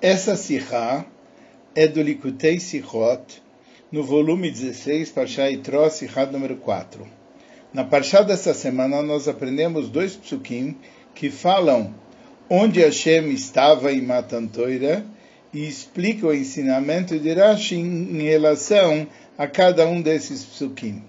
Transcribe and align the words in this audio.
Essa 0.00 0.36
Sihá 0.36 1.04
é 1.74 1.88
do 1.88 2.00
Likutei 2.00 2.60
Sihot, 2.60 3.42
no 3.90 4.04
volume 4.04 4.48
16, 4.48 5.10
Parshá 5.10 5.50
Itró, 5.50 5.90
Sihá 5.90 6.24
número 6.24 6.54
4. 6.54 7.04
Na 7.74 7.82
Parshá 7.82 8.22
dessa 8.22 8.54
semana, 8.54 9.02
nós 9.02 9.26
aprendemos 9.26 9.88
dois 9.88 10.14
psukim 10.14 10.76
que 11.16 11.30
falam 11.30 11.92
onde 12.48 12.80
Hashem 12.80 13.32
estava 13.32 13.92
em 13.92 14.00
Matantoira 14.00 15.04
e 15.52 15.66
explica 15.66 16.28
o 16.28 16.34
ensinamento 16.34 17.18
de 17.18 17.34
Rashi 17.34 17.74
em 17.74 18.22
relação 18.22 19.04
a 19.36 19.48
cada 19.48 19.84
um 19.84 20.00
desses 20.00 20.44
psukim. 20.44 21.02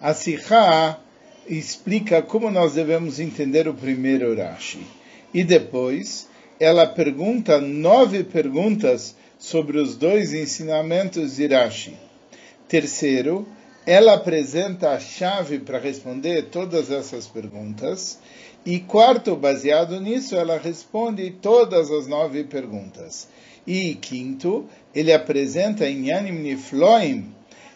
A 0.00 0.12
Sihá 0.12 0.98
explica 1.46 2.20
como 2.20 2.50
nós 2.50 2.74
devemos 2.74 3.20
entender 3.20 3.68
o 3.68 3.74
primeiro 3.74 4.36
Rashi. 4.36 4.84
E 5.32 5.44
depois, 5.44 6.27
ela 6.60 6.86
pergunta 6.86 7.60
nove 7.60 8.24
perguntas 8.24 9.14
sobre 9.38 9.78
os 9.78 9.96
dois 9.96 10.32
ensinamentos 10.32 11.36
de 11.36 11.46
Rashi. 11.46 11.96
Terceiro, 12.66 13.46
ela 13.86 14.14
apresenta 14.14 14.90
a 14.90 15.00
chave 15.00 15.58
para 15.60 15.78
responder 15.78 16.50
todas 16.50 16.90
essas 16.90 17.26
perguntas. 17.26 18.18
E 18.66 18.80
quarto, 18.80 19.34
baseado 19.36 20.00
nisso, 20.00 20.34
ela 20.34 20.58
responde 20.58 21.30
todas 21.30 21.90
as 21.90 22.06
nove 22.06 22.44
perguntas. 22.44 23.28
E 23.66 23.94
quinto, 23.94 24.66
ele 24.94 25.12
apresenta 25.12 25.88
em 25.88 26.08
Yanim 26.08 26.32
Nifloim 26.32 27.32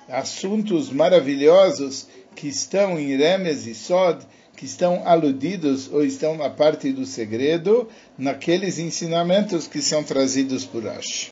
assuntos 0.09 0.91
maravilhosos 0.91 2.09
que 2.35 2.49
estão 2.49 2.99
em 2.99 3.17
Remes 3.17 3.67
e 3.67 3.75
Sod, 3.75 4.27
que 4.57 4.65
estão 4.65 5.07
aludidos 5.07 5.91
ou 5.93 6.05
estão 6.05 6.37
na 6.37 6.51
parte 6.51 6.93
do 6.93 7.05
segredo, 7.05 7.89
naqueles 8.17 8.79
ensinamentos 8.79 9.67
que 9.67 9.81
são 9.81 10.05
trazidos 10.05 10.65
por 10.65 10.85
Rashi. 10.85 11.29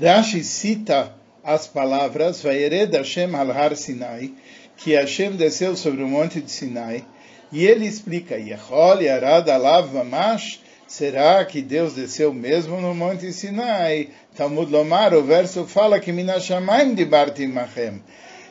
Rashi 0.00 0.44
cita 0.44 1.14
as 1.42 1.66
palavras 1.66 2.42
Vayered 2.42 2.94
Hashem 2.94 3.34
al 3.34 3.50
Har 3.50 3.74
Sinai, 3.74 4.32
que 4.76 4.94
Hashem 4.94 5.36
desceu 5.36 5.76
sobre 5.76 6.02
o 6.02 6.08
monte 6.08 6.40
de 6.40 6.50
Sinai, 6.50 7.04
e 7.50 7.64
ele 7.64 7.86
explica, 7.86 8.36
Yechol 8.36 9.00
Yarad 9.00 9.48
Alav 9.48 9.92
Mamash, 9.92 10.60
será 10.86 11.44
que 11.44 11.62
Deus 11.62 11.94
desceu 11.94 12.32
mesmo 12.32 12.80
no 12.80 12.94
monte 12.94 13.32
Sinai? 13.32 14.10
Talmud 14.36 14.70
Lomar, 14.70 15.14
o 15.14 15.22
verso 15.22 15.66
fala 15.66 15.98
que 15.98 16.12
Minashamayim 16.12 16.94
Dibartim 16.94 17.48
Machem, 17.48 18.02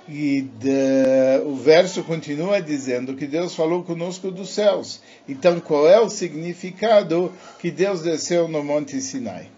e 0.07 0.41
de, 0.41 1.41
o 1.45 1.55
verso 1.55 2.03
continua 2.03 2.61
dizendo 2.61 3.15
que 3.15 3.27
Deus 3.27 3.53
falou 3.53 3.83
conosco 3.83 4.31
dos 4.31 4.49
céus. 4.49 5.01
Então, 5.27 5.59
qual 5.59 5.87
é 5.87 5.99
o 5.99 6.09
significado 6.09 7.33
que 7.59 7.69
Deus 7.69 8.01
desceu 8.01 8.47
no 8.47 8.63
Monte 8.63 9.01
Sinai? 9.01 9.49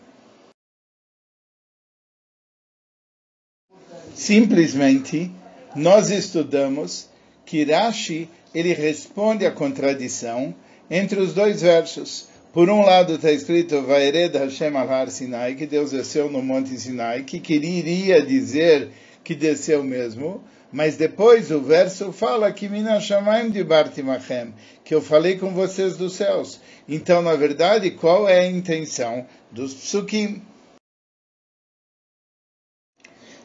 Simplesmente, 4.16 5.31
nós 5.75 6.09
estudamos 6.09 7.08
que 7.45 7.63
Rashi 7.63 8.28
ele 8.53 8.73
responde 8.73 9.45
à 9.45 9.52
contradição 9.52 10.53
entre 10.89 11.19
os 11.19 11.34
dois 11.34 11.61
versos. 11.61 12.28
Por 12.52 12.67
um 12.69 12.81
lado 12.81 13.13
está 13.13 13.31
escrito 13.31 13.84
Vaered 13.84 14.36
Hashem 14.36 14.75
al 14.75 15.09
Sinai, 15.09 15.53
que 15.53 15.67
Deus 15.67 15.91
desceu 15.91 16.30
no 16.30 16.41
Monte 16.41 16.78
Sinai, 16.80 17.23
que 17.23 17.39
queria 17.39 18.22
dizer 18.25 18.89
que 19.30 19.35
desceu 19.35 19.83
mesmo, 19.83 20.44
mas 20.72 20.97
depois 20.97 21.52
o 21.52 21.61
verso 21.61 22.11
fala 22.11 22.52
que 22.52 22.67
Mina 22.67 22.99
Shamaim 22.99 23.52
de 23.52 23.63
Bartimachem, 23.63 24.56
que 24.84 24.95
eu 24.95 25.03
falei 25.03 25.38
com 25.38 25.53
vocês 25.53 25.95
dos 25.95 26.13
céus. 26.13 26.59
Então, 26.88 27.22
na 27.22 27.35
verdade, 27.35 27.91
qual 27.91 28.28
é 28.28 28.39
a 28.39 28.50
intenção 28.50 29.28
dos 29.51 29.75
psukim? 29.75 30.41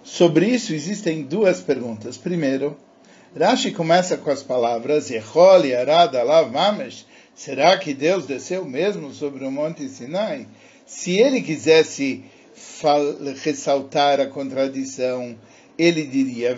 Sobre 0.03 0.47
isso 0.47 0.73
existem 0.73 1.23
duas 1.23 1.61
perguntas. 1.61 2.17
Primeiro, 2.17 2.75
Rashi 3.39 3.71
começa 3.73 4.17
com 4.17 4.31
as 4.31 4.43
palavras 4.43 5.11
Echol 5.11 5.67
Yarad 5.67 6.17
Alav. 6.17 6.50
Será 7.34 7.77
que 7.77 7.93
Deus 7.93 8.25
desceu 8.25 8.65
mesmo 8.65 9.12
sobre 9.12 9.44
o 9.44 9.50
Monte 9.50 9.87
Sinai? 9.91 10.49
Se 10.87 11.19
ele 11.19 11.43
quisesse 11.43 12.25
ressaltar 13.43 14.21
a 14.21 14.27
contradição 14.27 15.37
ele 15.79 16.05
diria 16.05 16.55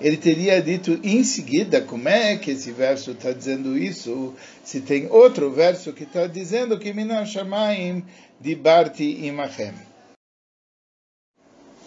Ele 0.00 0.16
teria 0.16 0.62
dito 0.62 1.00
em 1.02 1.22
seguida 1.22 1.80
como 1.82 2.08
é 2.08 2.36
que 2.36 2.52
esse 2.52 2.72
verso 2.72 3.10
está 3.12 3.32
dizendo 3.32 3.76
isso, 3.76 4.34
se 4.64 4.80
tem 4.80 5.06
outro 5.10 5.50
verso 5.50 5.92
que 5.92 6.04
está 6.04 6.26
dizendo 6.26 6.78
que 6.78 6.92
Minashamayim 6.92 8.02
Dibarti 8.40 9.26
Imachem. 9.26 9.74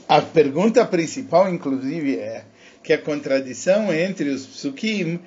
A 0.08 0.22
pergunta 0.22 0.86
principal, 0.86 1.52
inclusive, 1.52 2.18
é 2.18 2.46
que 2.84 2.94
a 2.94 2.98
contradição 2.98 3.92
entre 3.92 4.30
os 4.30 4.46
psukim, 4.46 5.20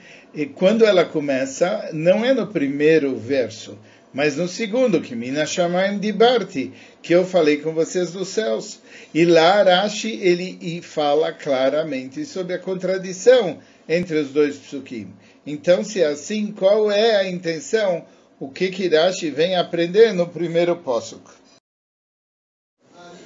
quando 0.54 0.84
ela 0.84 1.04
começa, 1.04 1.90
não 1.92 2.24
é 2.24 2.34
no 2.34 2.46
primeiro 2.46 3.16
verso, 3.16 3.76
mas 4.16 4.34
no 4.34 4.48
segundo, 4.48 5.02
que 5.02 5.14
Mina 5.14 5.44
Shamayim 5.44 5.98
Dibarti, 5.98 6.72
que 7.02 7.14
eu 7.14 7.26
falei 7.26 7.58
com 7.58 7.74
vocês 7.74 8.12
dos 8.12 8.28
céus. 8.28 8.78
E 9.12 9.26
lá 9.26 9.62
Rashi, 9.62 10.18
ele 10.22 10.80
fala 10.80 11.34
claramente 11.34 12.24
sobre 12.24 12.54
a 12.54 12.58
contradição 12.58 13.58
entre 13.86 14.16
os 14.16 14.30
dois 14.30 14.56
psukim. 14.56 15.12
Então, 15.46 15.84
se 15.84 16.00
é 16.00 16.06
assim, 16.06 16.50
qual 16.50 16.90
é 16.90 17.16
a 17.16 17.28
intenção? 17.28 18.06
O 18.40 18.48
que 18.48 18.70
que 18.70 18.88
vem 19.28 19.54
aprender 19.54 20.14
no 20.14 20.26
primeiro 20.26 20.76
posuk? 20.76 21.30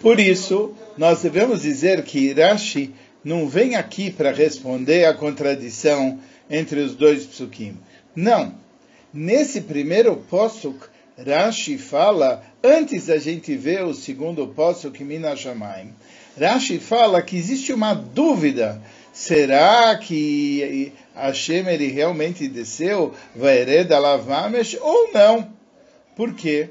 Por 0.01 0.19
isso, 0.19 0.75
nós 0.99 1.23
devemos 1.23 1.63
dizer 1.63 2.03
que 2.03 2.33
Rashi 2.33 2.93
não 3.23 3.49
vem 3.49 3.77
aqui 3.77 4.11
para 4.11 4.33
responder 4.33 5.05
à 5.05 5.15
contradição 5.15 6.19
entre 6.51 6.81
os 6.81 6.97
dois 6.97 7.27
psukim. 7.27 7.79
Não. 8.17 8.59
Nesse 9.13 9.63
primeiro 9.63 10.17
posuk, 10.17 10.87
Rashi 11.19 11.77
fala, 11.77 12.45
antes 12.63 13.07
da 13.07 13.19
gente 13.19 13.57
ver 13.57 13.85
o 13.85 13.93
segundo 13.93 14.47
posuk 14.47 15.03
Mina 15.03 15.35
Shamaim, 15.35 15.93
Rashi 16.39 16.79
fala 16.79 17.21
que 17.21 17.37
existe 17.37 17.73
uma 17.73 17.93
dúvida. 17.93 18.81
Será 19.13 19.99
que 19.99 20.93
Hashem 21.15 21.67
ele 21.67 21.89
realmente 21.89 22.47
desceu, 22.47 23.13
Vaered 23.35 23.93
Alavamesh, 23.93 24.79
ou 24.81 25.13
não? 25.13 25.53
Por 26.15 26.35
quê? 26.35 26.71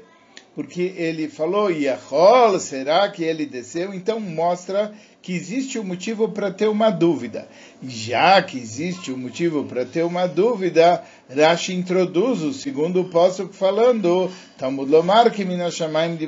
Porque 0.54 0.92
ele 0.96 1.28
falou, 1.28 1.70
Yahol, 1.70 2.58
será 2.58 3.08
que 3.08 3.22
ele 3.22 3.46
desceu? 3.46 3.94
Então 3.94 4.18
mostra 4.18 4.92
que 5.22 5.32
existe 5.32 5.78
um 5.78 5.84
motivo 5.84 6.28
para 6.28 6.50
ter 6.50 6.68
uma 6.68 6.90
dúvida. 6.90 7.48
Já 7.82 8.42
que 8.42 8.58
existe 8.58 9.12
um 9.12 9.16
motivo 9.16 9.64
para 9.64 9.84
ter 9.84 10.02
uma 10.04 10.26
dúvida, 10.26 11.04
Rashi 11.28 11.74
introduz 11.74 12.42
o 12.42 12.52
segundo 12.52 13.04
posso 13.04 13.48
falando, 13.48 14.30
Talmud 14.58 14.90
Lomar 14.90 15.30
que 15.30 15.44
minashamayim. 15.44 16.18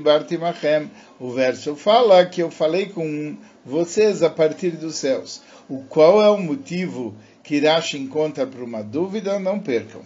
O 1.18 1.30
verso 1.30 1.74
fala 1.74 2.24
que 2.24 2.42
eu 2.42 2.50
falei 2.50 2.86
com 2.86 3.36
vocês 3.64 4.22
a 4.22 4.30
partir 4.30 4.70
dos 4.70 4.96
céus. 4.96 5.42
O 5.68 5.82
qual 5.84 6.22
é 6.22 6.30
o 6.30 6.38
motivo 6.38 7.14
que 7.42 7.58
Rashi 7.58 7.98
encontra 7.98 8.46
para 8.46 8.62
uma 8.62 8.82
dúvida? 8.82 9.38
Não 9.40 9.58
percam. 9.58 10.02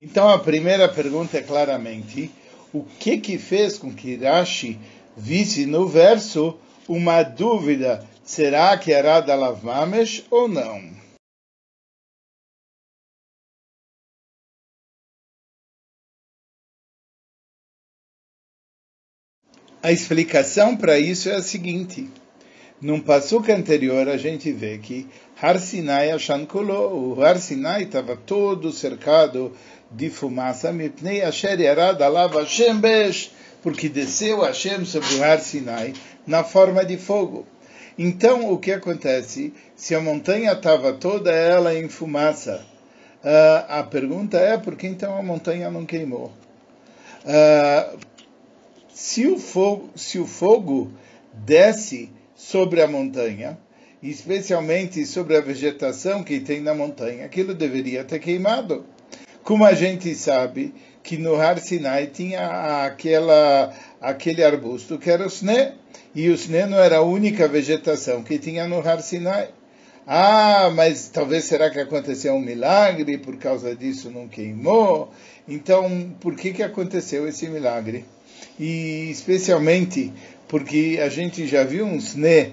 Então 0.00 0.28
a 0.28 0.38
primeira 0.38 0.88
pergunta 0.88 1.38
é 1.38 1.42
claramente 1.42 2.30
o 2.72 2.84
que 2.84 3.18
que 3.18 3.38
fez 3.38 3.78
com 3.78 3.94
que 3.94 4.16
Rashi 4.16 4.78
visse 5.16 5.64
no 5.64 5.88
verso 5.88 6.58
uma 6.86 7.22
dúvida, 7.22 8.06
será 8.22 8.76
que 8.76 8.92
era 8.92 9.20
da 9.20 9.34
Lavmamesh 9.34 10.24
ou 10.30 10.46
não? 10.46 10.94
A 19.82 19.92
explicação 19.92 20.76
para 20.76 20.98
isso 20.98 21.28
é 21.30 21.36
a 21.36 21.42
seguinte. 21.42 22.10
Num 22.80 23.00
passuca 23.00 23.54
anterior, 23.54 24.08
a 24.08 24.16
gente 24.16 24.52
vê 24.52 24.78
que 24.78 25.08
Har 25.38 25.58
Sinai 25.58 26.12
Ashankoló, 26.12 26.94
o 26.94 27.22
Har 27.22 27.38
Sinai 27.38 27.82
estava 27.82 28.16
todo 28.16 28.72
cercado 28.72 29.52
de 29.90 30.08
fumaça, 30.08 30.72
Mipnei 30.72 31.20
Asher 31.20 31.60
Yarad 31.60 32.00
Alav 32.00 32.34
Hashem 32.38 32.80
porque 33.62 33.86
desceu 33.90 34.40
Hashem 34.40 34.86
sobre 34.86 35.14
o 35.16 35.22
Har 35.22 35.38
Sinai 35.40 35.92
na 36.26 36.42
forma 36.42 36.86
de 36.86 36.96
fogo. 36.96 37.46
Então, 37.98 38.50
o 38.50 38.58
que 38.58 38.72
acontece? 38.72 39.52
Se 39.74 39.94
a 39.94 40.00
montanha 40.00 40.52
estava 40.52 40.94
toda 40.94 41.30
ela 41.30 41.74
em 41.74 41.86
fumaça, 41.86 42.64
uh, 43.22 43.64
a 43.68 43.82
pergunta 43.82 44.38
é 44.38 44.56
por 44.56 44.74
que 44.74 44.86
então 44.86 45.18
a 45.18 45.22
montanha 45.22 45.70
não 45.70 45.84
queimou? 45.84 46.32
Uh, 47.26 47.98
se, 48.88 49.26
o 49.26 49.38
fogo, 49.38 49.90
se 49.94 50.18
o 50.18 50.26
fogo 50.26 50.90
desce 51.34 52.10
sobre 52.34 52.80
a 52.80 52.88
montanha, 52.88 53.58
especialmente 54.10 55.04
sobre 55.06 55.36
a 55.36 55.40
vegetação 55.40 56.22
que 56.22 56.40
tem 56.40 56.60
na 56.60 56.74
montanha. 56.74 57.24
Aquilo 57.24 57.54
deveria 57.54 58.04
ter 58.04 58.18
queimado. 58.18 58.84
Como 59.42 59.64
a 59.64 59.74
gente 59.74 60.14
sabe 60.14 60.74
que 61.02 61.16
no 61.16 61.36
Har 61.36 61.58
Sinai 61.58 62.08
tinha 62.08 62.84
aquela, 62.84 63.72
aquele 64.00 64.42
arbusto 64.42 64.98
que 64.98 65.10
era 65.10 65.22
o 65.22 65.28
sne, 65.28 65.72
e 66.14 66.28
o 66.28 66.34
sne 66.34 66.66
não 66.66 66.78
era 66.78 66.96
a 66.96 67.02
única 67.02 67.46
vegetação 67.46 68.22
que 68.22 68.38
tinha 68.38 68.66
no 68.66 68.80
Har 68.80 69.00
Sinai. 69.00 69.50
Ah, 70.06 70.70
mas 70.74 71.08
talvez 71.08 71.44
será 71.44 71.68
que 71.70 71.80
aconteceu 71.80 72.34
um 72.34 72.40
milagre, 72.40 73.18
por 73.18 73.36
causa 73.36 73.74
disso 73.74 74.10
não 74.10 74.28
queimou? 74.28 75.12
Então, 75.48 76.14
por 76.20 76.34
que, 76.36 76.52
que 76.52 76.62
aconteceu 76.62 77.26
esse 77.28 77.48
milagre? 77.48 78.04
E 78.58 79.08
especialmente 79.10 80.12
porque 80.48 81.00
a 81.02 81.08
gente 81.08 81.46
já 81.46 81.64
viu 81.64 81.84
um 81.84 81.96
sne 81.96 82.52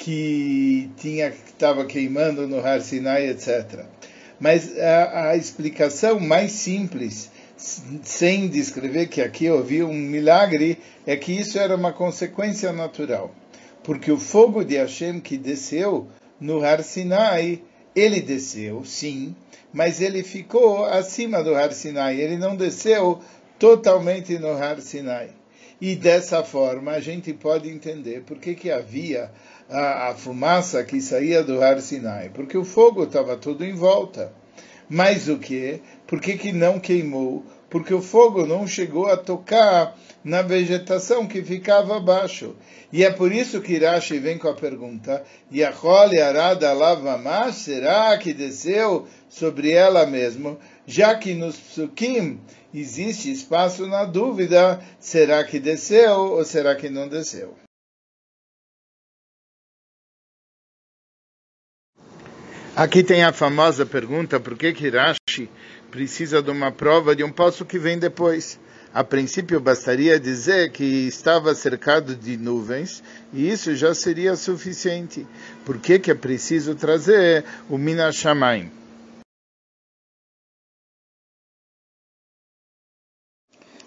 que 0.00 0.90
tinha 0.96 1.28
estava 1.28 1.84
queimando 1.84 2.48
no 2.48 2.58
Har 2.58 2.80
Sinai, 2.80 3.28
etc. 3.28 3.84
Mas 4.40 4.78
a, 4.78 5.28
a 5.28 5.36
explicação 5.36 6.18
mais 6.18 6.52
simples, 6.52 7.30
sem 8.02 8.48
descrever 8.48 9.08
que 9.08 9.20
aqui 9.20 9.50
houve 9.50 9.82
um 9.82 9.92
milagre, 9.92 10.78
é 11.06 11.14
que 11.16 11.32
isso 11.32 11.58
era 11.58 11.76
uma 11.76 11.92
consequência 11.92 12.72
natural. 12.72 13.34
Porque 13.84 14.10
o 14.10 14.18
fogo 14.18 14.64
de 14.64 14.76
Hashem 14.76 15.20
que 15.20 15.36
desceu 15.36 16.08
no 16.40 16.64
Har 16.64 16.82
Sinai, 16.82 17.60
ele 17.94 18.22
desceu, 18.22 18.82
sim, 18.86 19.36
mas 19.70 20.00
ele 20.00 20.22
ficou 20.22 20.86
acima 20.86 21.44
do 21.44 21.54
Har 21.54 21.72
Sinai, 21.72 22.18
ele 22.18 22.38
não 22.38 22.56
desceu 22.56 23.20
totalmente 23.58 24.38
no 24.38 24.52
Har 24.52 24.80
Sinai. 24.80 25.28
E 25.78 25.94
dessa 25.94 26.42
forma 26.42 26.92
a 26.92 27.00
gente 27.00 27.34
pode 27.34 27.68
entender 27.68 28.22
por 28.22 28.38
que, 28.38 28.54
que 28.54 28.70
havia 28.70 29.30
a, 29.70 30.08
a 30.08 30.14
fumaça 30.14 30.82
que 30.82 31.00
saía 31.00 31.42
do 31.42 31.62
Har 31.62 31.80
Sinai, 31.80 32.30
porque 32.30 32.58
o 32.58 32.64
fogo 32.64 33.04
estava 33.04 33.36
tudo 33.36 33.64
em 33.64 33.72
volta. 33.72 34.32
Mais 34.88 35.28
o 35.28 35.38
que? 35.38 35.80
Por 36.06 36.20
que, 36.20 36.36
que 36.36 36.52
não 36.52 36.80
queimou? 36.80 37.44
Porque 37.70 37.94
o 37.94 38.02
fogo 38.02 38.44
não 38.44 38.66
chegou 38.66 39.06
a 39.06 39.16
tocar 39.16 39.96
na 40.24 40.42
vegetação 40.42 41.28
que 41.28 41.40
ficava 41.44 41.96
abaixo. 41.96 42.56
E 42.92 43.04
é 43.04 43.10
por 43.12 43.30
isso 43.30 43.60
que 43.60 43.78
Rashi 43.78 44.18
vem 44.18 44.36
com 44.36 44.48
a 44.48 44.54
pergunta: 44.54 45.22
Yachol 45.54 46.10
Arada 46.20 46.72
Lavamash, 46.72 47.54
será 47.54 48.18
que 48.18 48.32
desceu 48.32 49.06
sobre 49.28 49.70
ela 49.70 50.04
mesmo? 50.04 50.58
Já 50.84 51.14
que 51.14 51.32
nos 51.34 51.56
psukim 51.56 52.40
existe 52.74 53.30
espaço 53.30 53.86
na 53.86 54.04
dúvida: 54.04 54.80
será 54.98 55.44
que 55.44 55.60
desceu 55.60 56.32
ou 56.32 56.44
será 56.44 56.74
que 56.74 56.90
não 56.90 57.08
desceu? 57.08 57.54
Aqui 62.80 63.04
tem 63.04 63.22
a 63.22 63.30
famosa 63.30 63.84
pergunta: 63.84 64.40
por 64.40 64.56
que 64.56 64.72
que 64.72 64.88
Rashi 64.88 65.50
precisa 65.90 66.42
de 66.42 66.50
uma 66.50 66.72
prova 66.72 67.14
de 67.14 67.22
um 67.22 67.30
passo 67.30 67.62
que 67.62 67.78
vem 67.78 67.98
depois? 67.98 68.58
a 68.92 69.04
princípio 69.04 69.60
bastaria 69.60 70.18
dizer 70.18 70.72
que 70.72 70.82
estava 71.06 71.54
cercado 71.54 72.16
de 72.16 72.38
nuvens 72.38 73.04
e 73.34 73.48
isso 73.48 73.76
já 73.76 73.94
seria 73.94 74.34
suficiente. 74.34 75.26
Por 75.64 75.78
que, 75.78 75.98
que 75.98 76.10
é 76.10 76.14
preciso 76.14 76.74
trazer 76.74 77.44
o 77.68 77.76
Minas? 77.76 78.20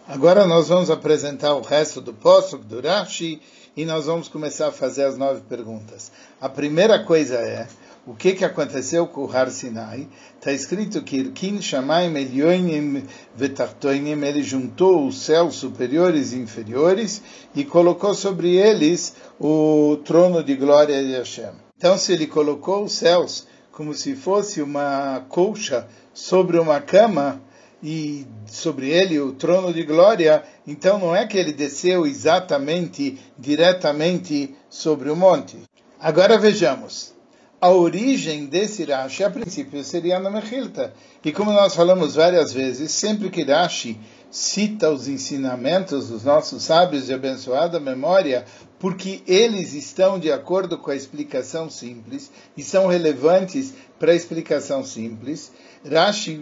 Agora 0.08 0.46
nós 0.46 0.70
vamos 0.70 0.92
apresentar 0.92 1.56
o 1.56 1.62
resto 1.62 2.00
do 2.00 2.14
poço 2.14 2.60
do 2.60 2.80
Rashi 2.80 3.42
e 3.76 3.86
nós 3.86 4.06
vamos 4.06 4.28
começar 4.28 4.68
a 4.68 4.72
fazer 4.72 5.04
as 5.04 5.18
nove 5.18 5.42
perguntas. 5.42 6.12
A 6.40 6.48
primeira 6.48 7.04
coisa 7.04 7.36
é 7.36 7.68
o 8.06 8.14
que, 8.14 8.34
que 8.34 8.44
aconteceu 8.44 9.08
com 9.08 9.24
o 9.24 9.32
Har 9.32 9.50
Sinai. 9.50 10.08
Está 10.38 10.52
escrito 10.52 11.02
que 11.02 11.18
Irkin 11.18 11.62
Shamaim 11.62 12.16
Elyonim 12.16 13.04
Vetartoinim, 13.36 14.22
ele 14.24 14.44
juntou 14.44 15.08
os 15.08 15.22
céus 15.22 15.56
superiores 15.56 16.34
e 16.34 16.38
inferiores 16.38 17.22
e 17.56 17.64
colocou 17.64 18.14
sobre 18.14 18.56
eles 18.56 19.16
o 19.40 19.98
trono 20.04 20.44
de 20.44 20.56
glória 20.56 21.02
de 21.02 21.14
Hashem. 21.14 21.54
Então, 21.78 21.98
se 21.98 22.12
ele 22.14 22.28
colocou 22.28 22.84
os 22.84 22.94
céus 22.94 23.48
como 23.72 23.94
se 23.94 24.16
fosse 24.16 24.62
uma 24.62 25.26
colcha 25.30 25.88
sobre 26.14 26.60
uma 26.60 26.80
cama, 26.80 27.42
e 27.84 28.26
sobre 28.48 28.90
ele 28.90 29.20
o 29.20 29.34
trono 29.34 29.74
de 29.74 29.84
glória, 29.84 30.42
então 30.66 30.98
não 30.98 31.14
é 31.14 31.28
que 31.28 31.38
ele 31.38 31.52
desceu 31.52 32.08
exatamente, 32.08 33.20
diretamente 33.38 34.56
sobre 34.70 35.10
o 35.10 35.16
monte. 35.18 35.58
Agora 36.00 36.38
vejamos 36.38 37.13
a 37.64 37.70
origem 37.70 38.46
desse 38.46 38.84
Rashi, 38.84 39.24
a 39.24 39.30
princípio, 39.30 39.82
seria 39.86 40.20
na 40.20 40.30
Mechilta. 40.30 40.94
E 41.24 41.32
como 41.32 41.54
nós 41.54 41.74
falamos 41.74 42.14
várias 42.14 42.52
vezes, 42.52 42.92
sempre 42.92 43.30
que 43.30 43.42
Rashi 43.42 43.98
cita 44.30 44.92
os 44.92 45.08
ensinamentos 45.08 46.10
dos 46.10 46.26
nossos 46.26 46.62
sábios 46.62 47.06
de 47.06 47.14
abençoada 47.14 47.80
memória, 47.80 48.44
porque 48.78 49.22
eles 49.26 49.74
estão 49.74 50.20
de 50.20 50.30
acordo 50.30 50.78
com 50.78 50.92
a 50.92 50.96
explicação 50.96 51.70
simples 51.70 52.30
e 52.58 52.62
são 52.62 52.88
relevantes 52.88 53.74
para 53.98 54.12
a 54.12 54.16
explicação 54.16 54.84
simples, 54.84 55.50
Rashi 55.90 56.36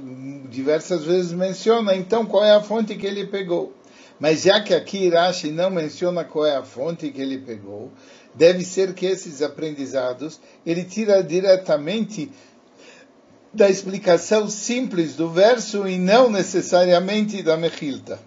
diversas 0.50 1.06
vezes 1.06 1.34
menciona, 1.34 1.94
então, 1.94 2.26
qual 2.26 2.44
é 2.44 2.56
a 2.56 2.64
fonte 2.64 2.96
que 2.96 3.06
ele 3.06 3.28
pegou. 3.28 3.76
Mas 4.20 4.44
já 4.44 4.62
que 4.62 4.74
aqui 4.74 5.10
Rashi 5.10 5.52
não 5.52 5.70
menciona 5.70 6.24
qual 6.24 6.46
é 6.48 6.56
a 6.56 6.64
fonte 6.64 7.10
que 7.10 7.22
ele 7.22 7.40
pegou, 7.40 7.92
deve 8.34 8.64
ser 8.64 8.94
que 8.94 9.06
esses 9.06 9.42
aprendizados 9.42 10.40
ele 10.66 10.84
tira 10.84 11.24
diretamente 11.24 12.32
da 13.54 13.70
explicação 13.70 14.50
simples 14.50 15.16
do 15.16 15.30
verso 15.30 15.88
e 15.88 15.98
não 15.98 16.30
necessariamente 16.30 17.44
da 17.44 17.58
Mechilta. 17.58 18.20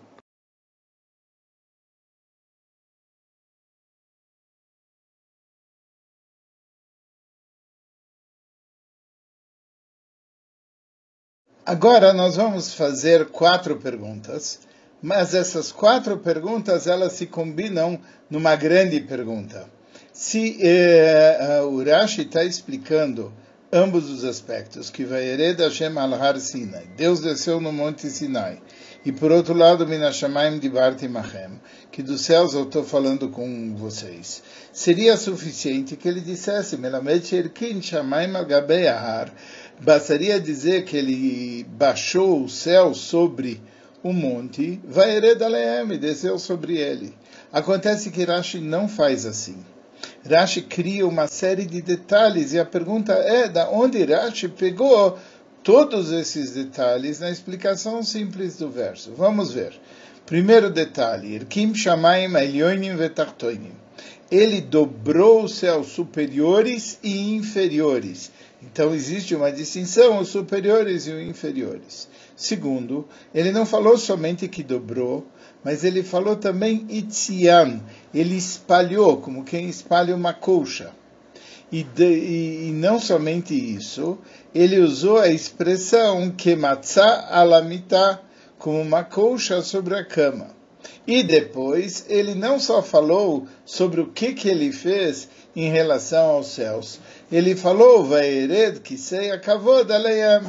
Agora 11.67 12.13
nós 12.13 12.37
vamos 12.37 12.75
fazer 12.75 13.31
quatro 13.31 13.79
perguntas, 13.79 14.61
mas 15.01 15.35
essas 15.35 15.73
quatro 15.73 16.19
perguntas 16.19 16.87
elas 16.87 17.15
se 17.15 17.27
combinam 17.27 17.99
numa 18.29 18.55
grande 18.55 19.01
pergunta 19.01 19.67
se 20.15 20.59
eh, 20.61 21.61
o 21.65 21.83
Rashi 21.83 22.23
está 22.23 22.45
explicando 22.45 23.33
ambos 23.73 24.09
os 24.09 24.23
aspectos, 24.25 24.89
que 24.89 25.05
vai 25.05 25.37
Hashem 25.57 25.99
Har 25.99 26.39
Sinai, 26.39 26.87
Deus 26.97 27.19
desceu 27.19 27.61
no 27.61 27.73
Monte 27.73 28.09
Sinai, 28.09 28.63
e 29.05 29.11
por 29.11 29.33
outro 29.33 29.55
lado, 29.55 29.89
Minashamaim 29.89 30.61
de 30.61 30.71
Machem, 31.09 31.61
que 31.91 32.01
dos 32.01 32.21
céus 32.21 32.55
eu 32.55 32.63
estou 32.63 32.85
falando 32.85 33.29
com 33.29 33.75
vocês. 33.75 34.41
Seria 34.73 35.17
suficiente 35.17 35.97
que 35.97 36.07
ele 36.07 36.21
dissesse, 36.21 36.77
Melamed 36.77 37.35
Erkin 37.35 37.83
Shamaim 37.83 38.37
al 38.37 38.47
Har, 38.47 39.35
bastaria 39.81 40.39
dizer 40.39 40.85
que 40.85 40.97
ele 40.97 41.65
baixou 41.71 42.45
o 42.45 42.49
céu 42.49 42.95
sobre 42.95 43.61
o 44.01 44.13
monte, 44.13 44.81
vai 44.85 45.17
hereda 45.17 45.49
Leem, 45.49 45.99
desceu 45.99 46.39
sobre 46.39 46.77
ele. 46.79 47.13
Acontece 47.53 48.13
que 48.13 48.23
Rashi 48.23 48.61
não 48.61 48.89
faz 48.89 49.27
assim. 49.27 49.74
Rashi 50.29 50.63
cria 50.63 51.07
uma 51.07 51.27
série 51.27 51.67
de 51.67 51.83
detalhes 51.83 52.53
e 52.53 52.59
a 52.59 52.65
pergunta 52.65 53.13
é 53.13 53.49
da 53.49 53.69
onde 53.69 54.05
Rashi 54.05 54.49
pegou 54.49 55.19
todos 55.63 56.13
esses 56.13 56.53
detalhes 56.53 57.21
na 57.21 57.31
explicação 57.31 58.03
simples 58.03 58.57
do 58.57 58.71
verso. 58.71 59.13
Vamos 59.17 59.53
ver. 59.53 59.73
Primeiro 60.27 60.71
detalhe, 60.71 61.35
Irkim 61.35 61.75
Shamaim 61.75 62.35
Elyonim 62.35 62.97
Vetartoinim. 62.97 63.73
Ele 64.31 64.61
dobrou 64.61 65.45
os 65.45 65.55
céus 65.55 65.89
superiores 65.89 66.99
e 67.03 67.35
inferiores. 67.35 68.31
Então 68.63 68.95
existe 68.95 69.35
uma 69.35 69.53
distinção, 69.53 70.19
os 70.19 70.29
superiores 70.29 71.07
e 71.07 71.13
os 71.13 71.23
inferiores. 71.23 72.09
Segundo, 72.35 73.07
ele 73.35 73.53
não 73.53 73.67
falou 73.67 73.97
somente 73.99 74.49
que 74.49 74.63
dobrou, 74.63 75.27
mas 75.63 75.85
ele 75.85 76.03
falou 76.03 76.37
também 76.37 76.87
itzian, 76.89 77.81
ele 78.15 78.37
espalhou, 78.37 79.17
como 79.17 79.45
quem 79.45 79.69
espalha 79.69 80.15
uma 80.15 80.33
colcha. 80.33 80.93
E, 81.73 81.83
de, 81.83 82.05
e, 82.05 82.69
e, 82.69 82.71
não 82.71 83.01
somente 83.01 83.55
isso, 83.55 84.19
ele 84.55 84.79
usou 84.79 85.19
a 85.19 85.29
expressão 85.29 86.31
kematzah 86.31 87.27
alamita, 87.31 88.21
como 88.59 88.81
uma 88.81 89.03
colcha 89.03 89.61
sobre 89.61 89.97
a 89.97 90.05
cama. 90.05 90.55
E 91.07 91.23
depois, 91.23 92.07
ele 92.09 92.35
não 92.35 92.61
só 92.61 92.83
falou 92.83 93.47
sobre 93.65 94.01
o 94.01 94.07
que, 94.07 94.33
que 94.33 94.49
ele 94.49 94.73
fez 94.73 95.29
em 95.57 95.71
relação 95.71 96.27
aos 96.27 96.49
céus, 96.49 97.01
ele 97.31 97.57
falou, 97.57 98.05
Vaered 98.05 98.81
Kisei 98.81 99.37
Kavod 99.39 99.91
Aleiam. 99.93 100.43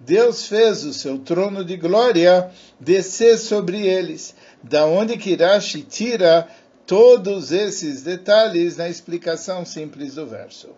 Deus 0.00 0.48
fez 0.48 0.84
o 0.84 0.92
seu 0.92 1.18
trono 1.18 1.64
de 1.64 1.76
glória 1.76 2.50
descer 2.80 3.38
sobre 3.38 3.86
eles 3.86 4.34
da 4.62 4.86
onde 4.86 5.16
Kirashi 5.16 5.82
tira 5.82 6.48
todos 6.86 7.52
esses 7.52 8.02
detalhes 8.02 8.76
na 8.76 8.88
explicação 8.88 9.64
simples 9.64 10.14
do 10.14 10.26
verso. 10.26 10.74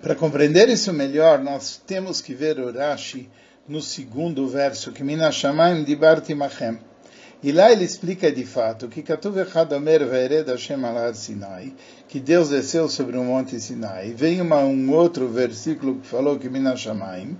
Para 0.00 0.14
compreender 0.14 0.68
isso 0.68 0.92
melhor, 0.92 1.42
nós 1.42 1.78
temos 1.78 2.20
que 2.20 2.34
ver 2.34 2.60
Urashi 2.60 3.28
no 3.66 3.82
segundo 3.82 4.46
verso, 4.46 4.92
que 4.92 5.02
Minashamayim 5.02 5.82
Dibartimachem. 5.82 6.78
E 7.46 7.52
lá 7.52 7.70
ele 7.70 7.84
explica 7.84 8.32
de 8.32 8.44
fato 8.44 8.88
que 8.88 9.04
Katuv 9.04 9.38
Echad 9.38 9.72
Omer 9.72 10.04
Ve'ered 10.04 10.50
Hashem 10.50 10.84
al 10.84 11.14
Sinai, 11.14 11.72
que 12.08 12.18
Deus 12.18 12.48
desceu 12.48 12.88
sobre 12.88 13.16
o 13.16 13.22
monte 13.22 13.60
Sinai. 13.60 14.12
Vem 14.16 14.40
uma, 14.40 14.64
um 14.64 14.92
outro 14.92 15.28
versículo 15.28 16.00
que 16.00 16.08
falou 16.08 16.40
que 16.40 16.48
Mina 16.48 16.76
Shamaim. 16.76 17.38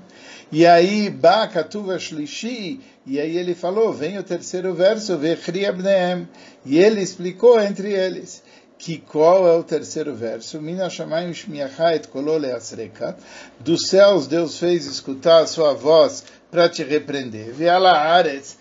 E 0.52 0.64
aí, 0.64 1.10
Ba 1.10 1.48
Katuv 1.48 1.98
Shlishi, 1.98 2.78
e 3.04 3.18
aí 3.18 3.36
ele 3.36 3.52
falou, 3.52 3.92
vem 3.92 4.16
o 4.16 4.22
terceiro 4.22 4.72
verso, 4.72 5.18
Vechri 5.18 5.66
Abneem. 5.66 6.28
E 6.64 6.78
ele 6.78 7.00
explicou 7.00 7.60
entre 7.60 7.92
eles 7.92 8.44
que 8.78 8.98
qual 8.98 9.48
é 9.48 9.56
o 9.56 9.64
terceiro 9.64 10.14
verso? 10.14 10.60
Mina 10.60 10.88
shamayim 10.88 11.32
shmiachait 11.32 12.06
kolole 12.06 12.52
asreka. 12.52 13.16
Dos 13.58 13.88
céus 13.88 14.28
Deus 14.28 14.58
fez 14.58 14.86
escutar 14.86 15.42
a 15.42 15.46
sua 15.48 15.72
voz 15.74 16.22
para 16.50 16.68
te 16.68 16.84
repreender. 16.84 17.52
Veala 17.52 17.90
aretz 17.90 18.56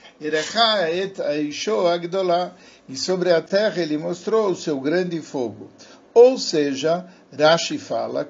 E 2.88 2.96
sobre 2.96 3.32
a 3.34 3.42
terra 3.42 3.82
ele 3.82 3.98
mostrou 3.98 4.50
o 4.50 4.56
seu 4.56 4.80
grande 4.80 5.22
fogo. 5.22 5.70
Ou 6.14 6.38
seja, 6.38 7.06
Rashi 7.38 7.78
fala, 7.78 8.26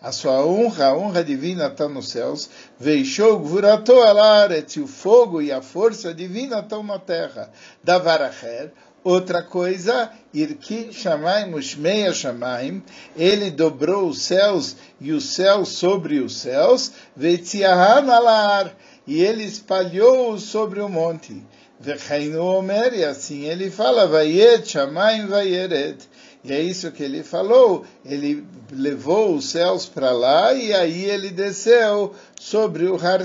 a 0.00 0.12
sua 0.12 0.46
honra, 0.46 0.86
a 0.86 0.96
honra 0.96 1.22
divina 1.22 1.66
está 1.66 1.86
nos 1.86 2.08
céus, 2.08 2.48
Veishou 2.78 3.38
Gvurato 3.38 3.92
Alaret, 4.00 4.80
o 4.80 4.86
fogo 4.86 5.42
e 5.42 5.52
a 5.52 5.60
força 5.60 6.14
divina 6.14 6.60
estão 6.60 6.82
na 6.82 6.98
terra. 6.98 7.50
Davaracher, 7.84 8.72
Outra 9.02 9.42
coisa, 9.42 10.10
Irki 10.32 10.92
Shamaim 10.92 11.54
Ushmeia 11.54 12.12
Shamaim, 12.12 12.82
ele 13.16 13.50
dobrou 13.50 14.08
os 14.08 14.20
céus 14.20 14.76
e 15.00 15.10
os 15.10 15.24
céus 15.24 15.70
sobre 15.70 16.20
os 16.20 16.36
céus, 16.36 16.92
Vetziahan 17.16 18.12
alar, 18.12 18.76
e 19.06 19.22
ele 19.22 19.44
espalhou-os 19.44 20.42
sobre 20.42 20.80
o 20.80 20.88
monte. 20.88 21.42
Vechainu 21.78 22.44
Omer, 22.44 22.92
e 22.92 23.04
assim 23.04 23.46
ele 23.46 23.70
fala, 23.70 24.06
Vayet 24.06 24.68
Shamaim 24.68 25.26
Vayered. 25.26 25.98
E 26.44 26.52
é 26.52 26.60
isso 26.60 26.92
que 26.92 27.02
ele 27.02 27.22
falou, 27.22 27.86
ele 28.04 28.46
levou 28.70 29.34
os 29.34 29.46
céus 29.46 29.86
para 29.86 30.10
lá 30.10 30.54
e 30.54 30.72
aí 30.72 31.04
ele 31.04 31.30
desceu 31.30 32.14
sobre 32.38 32.86
o 32.86 32.96
Har 32.96 33.20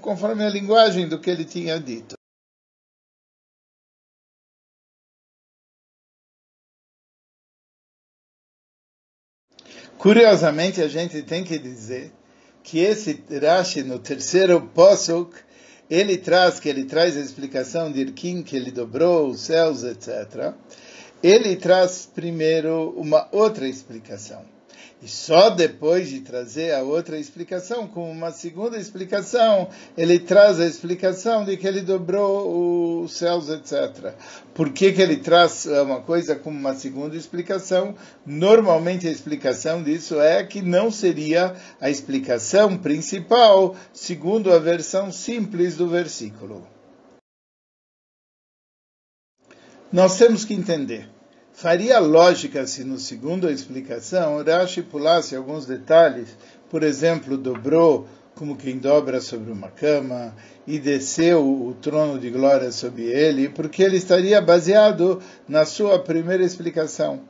conforme 0.00 0.44
a 0.44 0.48
linguagem 0.48 1.08
do 1.08 1.18
que 1.18 1.30
ele 1.30 1.44
tinha 1.44 1.78
dito. 1.78 2.14
Curiosamente, 9.98 10.80
a 10.80 10.88
gente 10.88 11.22
tem 11.22 11.44
que 11.44 11.58
dizer 11.58 12.10
que 12.62 12.78
esse 12.78 13.22
Rashi, 13.40 13.82
no 13.82 13.98
terceiro 13.98 14.60
Posuk, 14.60 15.34
ele 15.88 16.16
traz, 16.16 16.60
que 16.60 16.68
ele 16.68 16.84
traz 16.84 17.16
a 17.16 17.20
explicação 17.20 17.90
de 17.90 18.00
Irkin, 18.00 18.42
que 18.42 18.56
ele 18.56 18.70
dobrou 18.70 19.28
os 19.28 19.40
céus, 19.40 19.82
etc. 19.82 20.54
Ele 21.22 21.56
traz 21.56 22.08
primeiro 22.14 22.90
uma 22.96 23.28
outra 23.32 23.66
explicação. 23.66 24.44
E 25.02 25.08
só 25.08 25.48
depois 25.48 26.10
de 26.10 26.20
trazer 26.20 26.74
a 26.74 26.82
outra 26.82 27.18
explicação, 27.18 27.86
como 27.86 28.10
uma 28.10 28.30
segunda 28.32 28.76
explicação, 28.76 29.68
ele 29.96 30.18
traz 30.18 30.60
a 30.60 30.66
explicação 30.66 31.44
de 31.44 31.56
que 31.56 31.66
ele 31.66 31.80
dobrou 31.80 33.02
os 33.02 33.16
céus, 33.16 33.48
etc. 33.48 34.14
Por 34.52 34.70
que, 34.72 34.92
que 34.92 35.00
ele 35.00 35.16
traz 35.16 35.64
uma 35.64 36.02
coisa 36.02 36.36
como 36.36 36.58
uma 36.58 36.74
segunda 36.74 37.16
explicação? 37.16 37.94
Normalmente 38.26 39.08
a 39.08 39.10
explicação 39.10 39.82
disso 39.82 40.20
é 40.20 40.44
que 40.44 40.60
não 40.60 40.90
seria 40.90 41.56
a 41.80 41.88
explicação 41.88 42.76
principal, 42.76 43.74
segundo 43.92 44.52
a 44.52 44.58
versão 44.58 45.10
simples 45.10 45.76
do 45.76 45.88
versículo. 45.88 46.66
Nós 49.90 50.18
temos 50.18 50.44
que 50.44 50.54
entender 50.54 51.08
Faria 51.52 51.98
lógica 51.98 52.66
se 52.66 52.84
no 52.84 52.98
segundo 52.98 53.46
a 53.46 53.52
explicação 53.52 54.42
Rashi 54.42 54.82
pulasse 54.82 55.36
alguns 55.36 55.66
detalhes, 55.66 56.28
por 56.70 56.82
exemplo, 56.82 57.36
dobrou 57.36 58.06
como 58.34 58.56
quem 58.56 58.78
dobra 58.78 59.20
sobre 59.20 59.52
uma 59.52 59.68
cama 59.68 60.34
e 60.66 60.78
desceu 60.78 61.44
o 61.44 61.74
trono 61.74 62.18
de 62.18 62.30
glória 62.30 62.72
sobre 62.72 63.02
ele, 63.02 63.48
porque 63.50 63.82
ele 63.82 63.96
estaria 63.96 64.40
baseado 64.40 65.20
na 65.46 65.66
sua 65.66 65.98
primeira 65.98 66.42
explicação. 66.42 67.20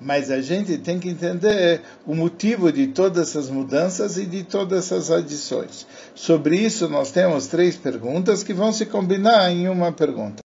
Mas 0.00 0.30
a 0.30 0.40
gente 0.40 0.78
tem 0.78 0.98
que 0.98 1.08
entender 1.08 1.82
o 2.06 2.14
motivo 2.14 2.70
de 2.70 2.86
todas 2.86 3.28
essas 3.28 3.50
mudanças 3.50 4.16
e 4.16 4.24
de 4.24 4.44
todas 4.44 4.84
essas 4.84 5.10
adições. 5.10 5.86
Sobre 6.14 6.56
isso, 6.56 6.88
nós 6.88 7.10
temos 7.10 7.48
três 7.48 7.76
perguntas 7.76 8.44
que 8.44 8.54
vão 8.54 8.72
se 8.72 8.86
combinar 8.86 9.50
em 9.50 9.68
uma 9.68 9.90
pergunta. 9.90 10.40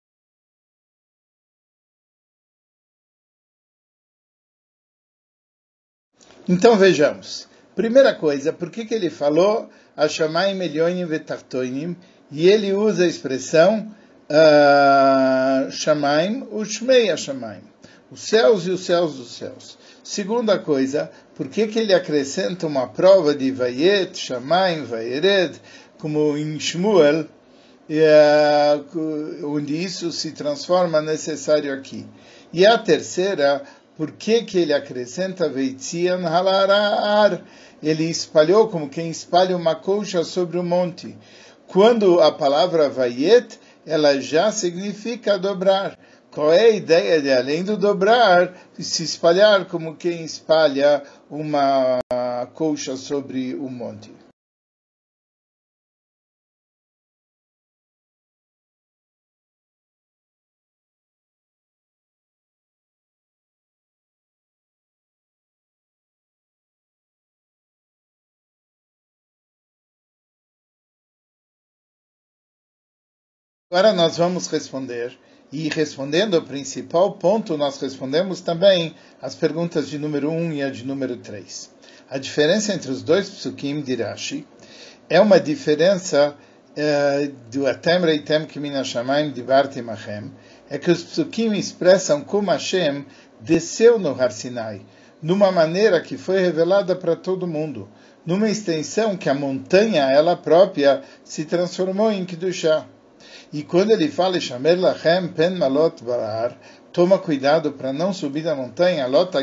Então 6.48 6.76
vejamos. 6.76 7.48
Primeira 7.74 8.14
coisa, 8.14 8.52
por 8.52 8.70
que, 8.70 8.84
que 8.84 8.94
ele 8.94 9.10
falou 9.10 9.68
Hashamayim 9.96 10.60
Elyonim 10.60 11.06
Vetartoinim 11.06 11.96
e 12.30 12.48
ele 12.48 12.72
usa 12.72 13.04
a 13.04 13.06
expressão 13.06 13.94
uh, 14.28 15.70
Shamaim 15.70 16.46
Ushmei 16.52 17.10
Hashamayim, 17.10 17.62
os 18.10 18.22
céus 18.22 18.66
e 18.66 18.70
os 18.70 18.84
céus 18.84 19.14
dos 19.16 19.32
céus. 19.36 19.78
Segunda 20.02 20.58
coisa, 20.58 21.10
por 21.34 21.48
que, 21.48 21.66
que 21.66 21.78
ele 21.78 21.94
acrescenta 21.94 22.66
uma 22.66 22.88
prova 22.88 23.34
de 23.34 23.50
Vayet, 23.50 24.16
Shamaim, 24.18 24.84
Vayered, 24.84 25.58
como 25.98 26.36
em 26.36 26.60
Shmuel, 26.60 27.26
uh, 27.88 29.46
onde 29.46 29.82
isso 29.82 30.12
se 30.12 30.32
transforma 30.32 31.00
necessário 31.00 31.72
aqui. 31.72 32.06
E 32.52 32.66
a 32.66 32.76
terceira, 32.76 33.62
por 33.96 34.12
que, 34.12 34.42
que 34.42 34.58
ele 34.58 34.72
acrescenta 34.72 35.48
Veitzian 35.48 36.26
halarar? 36.26 37.42
Ele 37.82 38.04
espalhou 38.04 38.68
como 38.68 38.88
quem 38.88 39.08
espalha 39.08 39.56
uma 39.56 39.74
colcha 39.74 40.24
sobre 40.24 40.58
o 40.58 40.64
monte. 40.64 41.16
Quando 41.66 42.20
a 42.20 42.32
palavra 42.32 42.88
vayet, 42.88 43.58
ela 43.86 44.20
já 44.20 44.50
significa 44.50 45.38
dobrar. 45.38 45.98
Qual 46.30 46.52
é 46.52 46.64
a 46.64 46.70
ideia 46.70 47.22
de, 47.22 47.30
além 47.30 47.62
do 47.62 47.76
dobrar, 47.76 48.54
se 48.76 49.04
espalhar 49.04 49.66
como 49.66 49.94
quem 49.94 50.24
espalha 50.24 51.02
uma 51.30 52.00
colcha 52.54 52.96
sobre 52.96 53.54
o 53.54 53.70
monte? 53.70 54.23
Agora 73.74 73.92
nós 73.92 74.16
vamos 74.16 74.46
responder, 74.46 75.18
e 75.50 75.68
respondendo 75.68 76.34
o 76.34 76.42
principal 76.42 77.14
ponto, 77.14 77.56
nós 77.56 77.80
respondemos 77.80 78.40
também 78.40 78.94
as 79.20 79.34
perguntas 79.34 79.88
de 79.88 79.98
número 79.98 80.30
1 80.30 80.52
e 80.52 80.62
a 80.62 80.70
de 80.70 80.86
número 80.86 81.16
3. 81.16 81.72
A 82.08 82.16
diferença 82.16 82.72
entre 82.72 82.92
os 82.92 83.02
dois 83.02 83.28
psukim 83.28 83.80
de 83.80 83.96
Rashi 83.96 84.46
é 85.10 85.20
uma 85.20 85.40
diferença 85.40 86.36
uh, 86.70 87.32
do 87.50 87.66
Atem 87.66 87.98
Reitem 87.98 88.46
Kimin 88.46 88.74
de 89.34 89.42
Barti 89.42 89.82
Machem, 89.82 90.30
é 90.70 90.78
que 90.78 90.92
os 90.92 91.02
psukim 91.02 91.52
expressam 91.54 92.20
como 92.20 92.52
Hashem 92.52 93.04
desceu 93.40 93.98
no 93.98 94.10
Har 94.10 94.30
Sinai, 94.30 94.82
numa 95.20 95.50
maneira 95.50 96.00
que 96.00 96.16
foi 96.16 96.40
revelada 96.40 96.94
para 96.94 97.16
todo 97.16 97.44
mundo, 97.44 97.88
numa 98.24 98.48
extensão 98.48 99.16
que 99.16 99.28
a 99.28 99.34
montanha, 99.34 100.12
ela 100.12 100.36
própria, 100.36 101.02
se 101.24 101.44
transformou 101.44 102.12
em 102.12 102.24
Kedushah. 102.24 102.93
E 103.52 103.62
quando 103.62 103.90
ele 103.90 104.08
fala, 104.08 104.40
Shamer 104.40 104.78
lachem 104.78 105.28
pen 105.28 105.50
malot 105.50 106.02
barar, 106.02 106.56
toma 106.94 107.18
cuidado 107.18 107.72
para 107.72 107.92
não 107.92 108.12
subir 108.12 108.44
da 108.44 108.54
montanha, 108.54 109.08
lot 109.08 109.36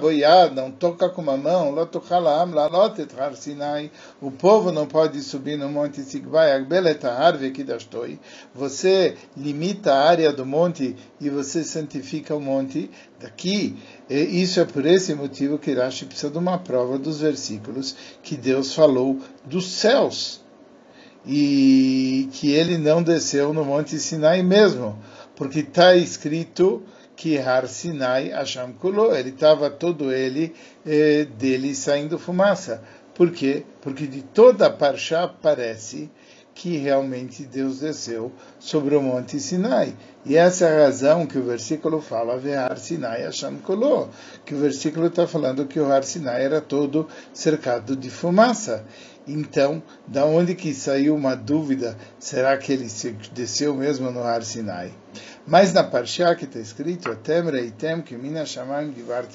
boiad, 0.00 0.54
não 0.54 0.70
toca 0.70 1.10
com 1.10 1.30
a 1.30 1.36
mão, 1.36 1.70
lot 1.70 2.00
halam, 2.10 2.50
lot 2.50 2.98
etrar 2.98 3.36
sinai, 3.36 3.90
o 4.18 4.30
povo 4.30 4.72
não 4.72 4.86
pode 4.86 5.22
subir 5.22 5.58
no 5.58 5.68
monte 5.68 6.00
Sigvai, 6.00 6.52
agbelet 6.52 7.04
arve 7.04 7.50
kidashtoi, 7.50 8.18
você 8.54 9.18
limita 9.36 9.92
a 9.92 10.08
área 10.08 10.32
do 10.32 10.46
monte 10.46 10.96
e 11.20 11.28
você 11.28 11.62
santifica 11.62 12.34
o 12.34 12.40
monte, 12.40 12.90
daqui, 13.20 13.76
isso 14.08 14.60
é 14.60 14.64
por 14.64 14.86
esse 14.86 15.14
motivo 15.14 15.58
que 15.58 15.74
Rashi 15.74 16.06
precisa 16.06 16.30
de 16.30 16.38
uma 16.38 16.56
prova 16.56 16.98
dos 16.98 17.20
versículos 17.20 17.94
que 18.22 18.34
Deus 18.34 18.74
falou 18.74 19.20
dos 19.44 19.66
céus 19.66 20.47
e 21.30 22.26
que 22.32 22.52
ele 22.52 22.78
não 22.78 23.02
desceu 23.02 23.52
no 23.52 23.62
Monte 23.62 23.98
Sinai 24.00 24.42
mesmo, 24.42 24.98
porque 25.36 25.60
está 25.60 25.94
escrito 25.94 26.82
que 27.14 27.36
Har 27.36 27.68
Sinai 27.68 28.30
Hashem 28.30 28.72
Kulo, 28.72 29.14
ele 29.14 29.28
estava 29.28 29.68
todo 29.68 30.10
ele 30.10 30.54
eh, 30.86 31.26
dele 31.38 31.74
saindo 31.74 32.18
fumaça. 32.18 32.82
Por 33.14 33.30
quê? 33.30 33.64
Porque 33.82 34.06
de 34.06 34.22
toda 34.22 34.68
a 34.68 34.70
Parshá 34.70 35.28
parece 35.28 36.10
que 36.54 36.76
realmente 36.78 37.44
Deus 37.44 37.80
desceu 37.80 38.32
sobre 38.58 38.96
o 38.96 39.02
Monte 39.02 39.38
Sinai. 39.38 39.94
E 40.24 40.36
essa 40.36 40.66
é 40.66 40.80
a 40.80 40.86
razão 40.86 41.26
que 41.26 41.38
o 41.38 41.42
versículo 41.42 42.00
fala, 42.00 42.38
Ve'ar 42.38 42.76
Sinai 42.78 43.22
Hashem 43.22 43.58
Kolo, 43.58 44.08
que 44.44 44.54
o 44.54 44.58
versículo 44.58 45.06
está 45.06 45.26
falando 45.26 45.66
que 45.66 45.78
o 45.78 45.92
Har 45.92 46.04
Sinai 46.04 46.44
era 46.44 46.60
todo 46.60 47.06
cercado 47.32 47.94
de 47.94 48.08
fumaça. 48.10 48.84
Então, 49.28 49.82
da 50.06 50.24
onde 50.24 50.54
que 50.54 50.72
saiu 50.72 51.14
uma 51.14 51.34
dúvida? 51.34 51.96
Será 52.18 52.56
que 52.56 52.72
ele 52.72 52.88
desceu 53.34 53.74
mesmo 53.74 54.10
no 54.10 54.22
Har 54.22 54.42
Sinai? 54.42 54.90
Mas 55.46 55.72
na 55.72 55.84
Parshá 55.84 56.34
que 56.34 56.44
está 56.44 56.58
escrito, 56.58 57.10
que 58.04 58.16
mina 58.16 58.44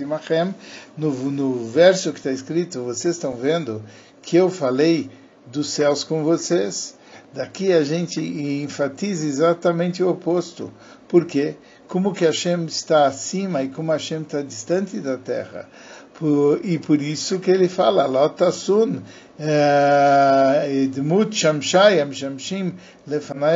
machem, 0.07 0.55
no, 0.97 1.11
no 1.11 1.67
verso 1.67 2.11
que 2.11 2.17
está 2.19 2.31
escrito, 2.31 2.83
vocês 2.83 3.15
estão 3.15 3.35
vendo 3.35 3.83
que 4.21 4.35
eu 4.35 4.49
falei 4.49 5.11
dos 5.45 5.69
céus 5.69 6.03
com 6.03 6.23
vocês. 6.23 6.95
Daqui 7.33 7.73
a 7.73 7.83
gente 7.83 8.21
enfatiza 8.21 9.25
exatamente 9.25 10.03
o 10.03 10.09
oposto. 10.09 10.71
Por 11.07 11.25
quê? 11.25 11.55
Como 11.87 12.13
que 12.13 12.25
Hashem 12.25 12.65
está 12.65 13.05
acima 13.05 13.63
e 13.63 13.69
como 13.69 13.91
Hashem 13.91 14.21
está 14.21 14.41
distante 14.41 14.99
da 14.99 15.17
terra. 15.17 15.67
Por, 16.13 16.61
e 16.63 16.77
por 16.77 17.01
isso 17.01 17.39
que 17.39 17.49
ele 17.49 17.67
fala, 17.67 18.05
Lotasun, 18.05 19.01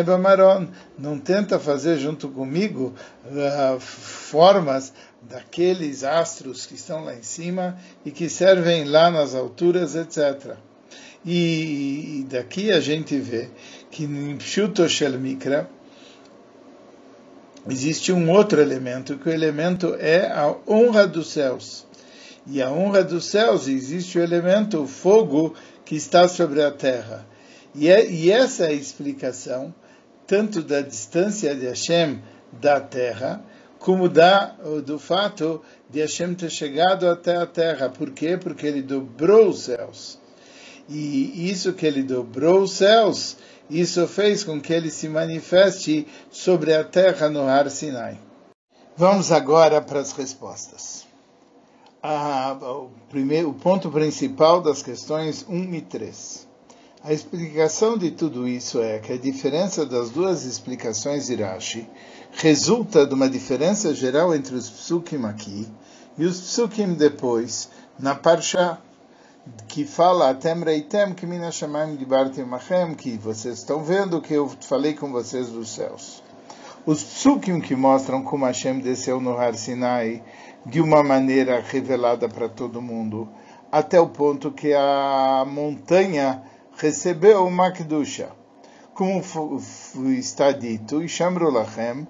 Bamaron. 0.03 0.67
Não 0.97 1.19
tenta 1.19 1.59
fazer 1.59 1.97
junto 1.97 2.29
comigo 2.29 2.93
uh, 3.25 3.79
formas 3.79 4.93
daqueles 5.21 6.03
astros 6.03 6.65
que 6.65 6.75
estão 6.75 7.03
lá 7.03 7.15
em 7.15 7.23
cima 7.23 7.77
e 8.05 8.11
que 8.11 8.29
servem 8.29 8.85
lá 8.85 9.11
nas 9.11 9.35
alturas, 9.35 9.95
etc. 9.95 10.55
E, 11.25 12.25
daqui 12.29 12.71
a 12.71 12.79
gente 12.79 13.17
vê 13.19 13.49
que 13.91 14.03
em 14.05 14.37
Pshuto 14.37 14.87
Shel 14.87 15.19
Mikra 15.19 15.69
existe 17.69 18.13
um 18.13 18.31
outro 18.31 18.61
elemento, 18.61 19.17
que 19.17 19.27
o 19.27 19.33
elemento 19.33 19.95
é 19.99 20.27
a 20.31 20.55
honra 20.67 21.05
dos 21.05 21.31
céus. 21.31 21.86
E 22.49 22.61
a 22.61 22.71
honra 22.71 23.03
dos 23.03 23.25
céus 23.25 23.67
existe 23.67 24.17
o 24.17 24.23
elemento 24.23 24.81
o 24.81 24.87
fogo 24.87 25.53
que 25.83 25.95
está 25.95 26.27
sobre 26.27 26.63
a 26.63 26.71
terra. 26.71 27.25
E, 27.75 27.89
é, 27.89 28.09
e 28.09 28.31
essa 28.31 28.65
é 28.65 28.69
a 28.69 28.73
explicação 28.73 29.73
tanto 30.25 30.61
da 30.61 30.81
distância 30.81 31.55
de 31.55 31.65
Hashem 31.65 32.21
da 32.51 32.81
terra, 32.81 33.41
como 33.79 34.09
da, 34.09 34.55
do 34.85 34.99
fato 34.99 35.61
de 35.89 36.01
Hashem 36.01 36.33
ter 36.33 36.49
chegado 36.49 37.07
até 37.09 37.37
a 37.37 37.45
terra. 37.45 37.89
Por 37.89 38.11
quê? 38.11 38.37
Porque 38.37 38.67
ele 38.67 38.81
dobrou 38.81 39.49
os 39.49 39.61
céus. 39.61 40.19
E 40.89 41.49
isso 41.49 41.73
que 41.73 41.85
ele 41.85 42.03
dobrou 42.03 42.61
os 42.61 42.73
céus, 42.73 43.37
isso 43.69 44.07
fez 44.07 44.43
com 44.43 44.59
que 44.59 44.73
ele 44.73 44.89
se 44.89 45.07
manifeste 45.07 46.07
sobre 46.29 46.73
a 46.73 46.83
terra 46.83 47.29
no 47.29 47.47
Har 47.47 47.69
Sinai. 47.69 48.19
Vamos 48.95 49.31
agora 49.31 49.81
para 49.81 49.99
as 49.99 50.11
respostas. 50.11 51.06
O, 52.61 52.89
primeiro, 53.09 53.49
o 53.49 53.53
ponto 53.53 53.89
principal 53.89 54.61
das 54.61 54.81
questões 54.81 55.45
1 55.47 55.73
e 55.73 55.81
3. 55.81 56.47
A 57.03 57.13
explicação 57.13 57.97
de 57.97 58.11
tudo 58.11 58.47
isso 58.47 58.81
é 58.81 58.99
que 58.99 59.13
a 59.13 59.17
diferença 59.17 59.85
das 59.85 60.09
duas 60.09 60.43
explicações 60.43 61.27
de 61.27 61.35
Rashi 61.35 61.87
resulta 62.33 63.05
de 63.05 63.13
uma 63.13 63.29
diferença 63.29 63.93
geral 63.93 64.33
entre 64.33 64.55
os 64.55 64.69
psukim 64.69 65.23
aqui 65.25 65.67
e 66.17 66.25
os 66.25 66.39
psukim 66.39 66.93
depois 66.93 67.69
na 67.99 68.15
Parsha 68.15 68.77
que 69.67 69.85
fala 69.85 70.29
Atem 70.29 70.63
reitem 70.63 71.13
que 71.13 71.25
mina 71.25 71.51
shamayim 71.51 71.95
dibartem 71.95 72.45
machem, 72.45 72.95
que 72.95 73.17
vocês 73.17 73.59
estão 73.59 73.83
vendo 73.83 74.21
que 74.21 74.33
eu 74.33 74.49
falei 74.61 74.93
com 74.93 75.11
vocês 75.11 75.47
dos 75.47 75.69
céus. 75.69 76.21
Os 76.87 77.03
psukim 77.03 77.59
que 77.59 77.75
mostram 77.75 78.23
como 78.23 78.45
Hashem 78.45 78.79
desceu 78.79 79.19
no 79.19 79.37
Har 79.37 79.55
Sinai 79.55 80.23
de 80.65 80.79
uma 80.79 81.03
maneira 81.03 81.59
revelada 81.59 82.29
para 82.29 82.47
todo 82.47 82.81
mundo, 82.81 83.27
até 83.69 83.99
o 83.99 84.07
ponto 84.07 84.53
que 84.53 84.73
a 84.73 85.43
montanha 85.45 86.41
recebeu 86.77 87.45
uma 87.45 87.73
kedusha. 87.73 88.29
Como 88.93 89.21
está 90.17 90.53
dito, 90.53 91.03
Ishamru 91.03 91.51
lachem, 91.51 92.07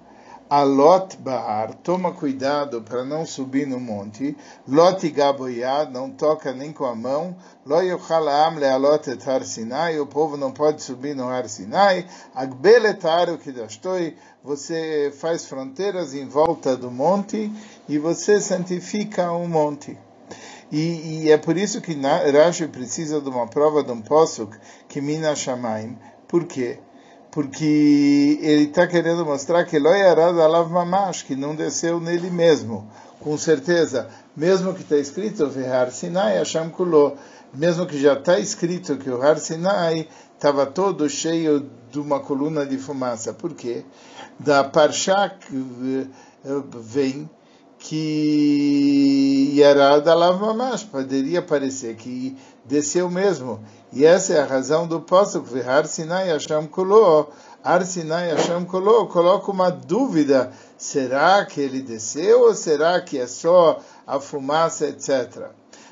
Alot 0.50 1.18
Bahar, 1.18 1.74
toma 1.74 2.10
cuidado 2.12 2.80
para 2.80 3.04
não 3.04 3.26
subir 3.26 3.66
no 3.66 3.78
monte. 3.78 4.34
Lot 4.66 5.06
Gaboyad, 5.10 5.92
não 5.92 6.10
toca 6.10 6.54
nem 6.54 6.72
com 6.72 6.86
a 6.86 6.94
mão. 6.94 7.36
Lo 7.66 7.82
Yochalaam 7.82 8.54
Lealot 8.58 9.10
et 9.10 9.28
Har 9.28 9.44
Sinai, 9.44 10.00
o 10.00 10.06
povo 10.06 10.38
não 10.38 10.50
pode 10.50 10.82
subir 10.82 11.14
no 11.14 11.28
Har 11.28 11.46
Sinai. 11.50 12.06
Agbeletaru 12.34 13.36
Kidashtoi, 13.36 14.16
você 14.48 15.12
faz 15.14 15.44
fronteiras 15.44 16.14
em 16.14 16.26
volta 16.26 16.74
do 16.74 16.90
monte 16.90 17.52
e 17.86 17.98
você 17.98 18.40
santifica 18.40 19.30
o 19.30 19.46
monte. 19.46 19.94
E, 20.72 21.24
e, 21.24 21.30
é 21.30 21.36
por 21.36 21.58
isso 21.58 21.82
que 21.82 21.92
Rashi 21.94 22.66
precisa 22.66 23.20
de 23.20 23.28
uma 23.28 23.46
prova 23.46 23.84
de 23.84 23.92
um 23.92 24.00
posuk 24.00 24.56
que 24.88 25.02
Mina 25.02 25.36
Shamaim. 25.36 25.98
Por 26.26 26.46
quê? 26.46 26.78
porque 27.30 28.38
ele 28.40 28.64
está 28.64 28.86
querendo 28.86 29.24
mostrar 29.24 29.64
que 29.64 29.78
Loyarad 29.78 30.40
Alav 30.40 30.70
Mamash, 30.70 31.22
que 31.22 31.36
não 31.36 31.54
desceu 31.54 32.00
nele 32.00 32.30
mesmo. 32.30 32.90
Com 33.20 33.36
certeza, 33.36 34.08
mesmo 34.34 34.72
que 34.72 34.80
está 34.80 34.96
escrito 34.96 35.46
Vehar 35.46 35.90
Sinai 35.90 36.38
Hashem 36.38 36.70
Kulo, 36.70 37.16
mesmo 37.54 37.86
que 37.86 38.00
já 38.00 38.14
está 38.14 38.38
escrito 38.38 38.96
que 38.96 39.10
o 39.10 39.22
Har 39.22 39.38
Sinai 39.38 40.08
estava 40.34 40.66
todo 40.66 41.08
cheio 41.08 41.68
de 41.90 41.98
uma 41.98 42.20
coluna 42.20 42.64
de 42.66 42.78
fumaça. 42.78 43.32
Por 43.32 43.54
quê? 43.54 43.84
Da 44.38 44.62
Parshá 44.62 45.34
eh, 45.52 46.06
vem 46.80 47.28
que 47.78 49.54
Yarad 49.56 50.06
Alav 50.08 50.40
Mamash, 50.40 50.84
poderia 50.84 51.40
parecer 51.40 51.94
que 51.96 52.36
desceu 52.64 53.08
mesmo. 53.08 53.60
E 53.92 54.04
essa 54.04 54.34
é 54.34 54.40
a 54.40 54.44
razão 54.44 54.86
do 54.86 55.00
Pasuk, 55.00 55.48
Har 55.60 55.86
Sinai 55.86 56.28
Hashem 56.28 56.66
Kolo, 56.66 57.28
Har 57.64 57.84
Sinai 57.86 58.30
Hashem 58.30 58.64
Kolo, 58.66 59.06
coloca 59.06 59.50
uma 59.50 59.70
dúvida, 59.70 60.52
será 60.76 61.44
que 61.46 61.60
ele 61.60 61.80
desceu 61.80 62.42
ou 62.42 62.54
será 62.54 63.00
que 63.00 63.18
é 63.18 63.26
só 63.26 63.80
a 64.06 64.20
fumaça, 64.20 64.88
etc. 64.88 65.50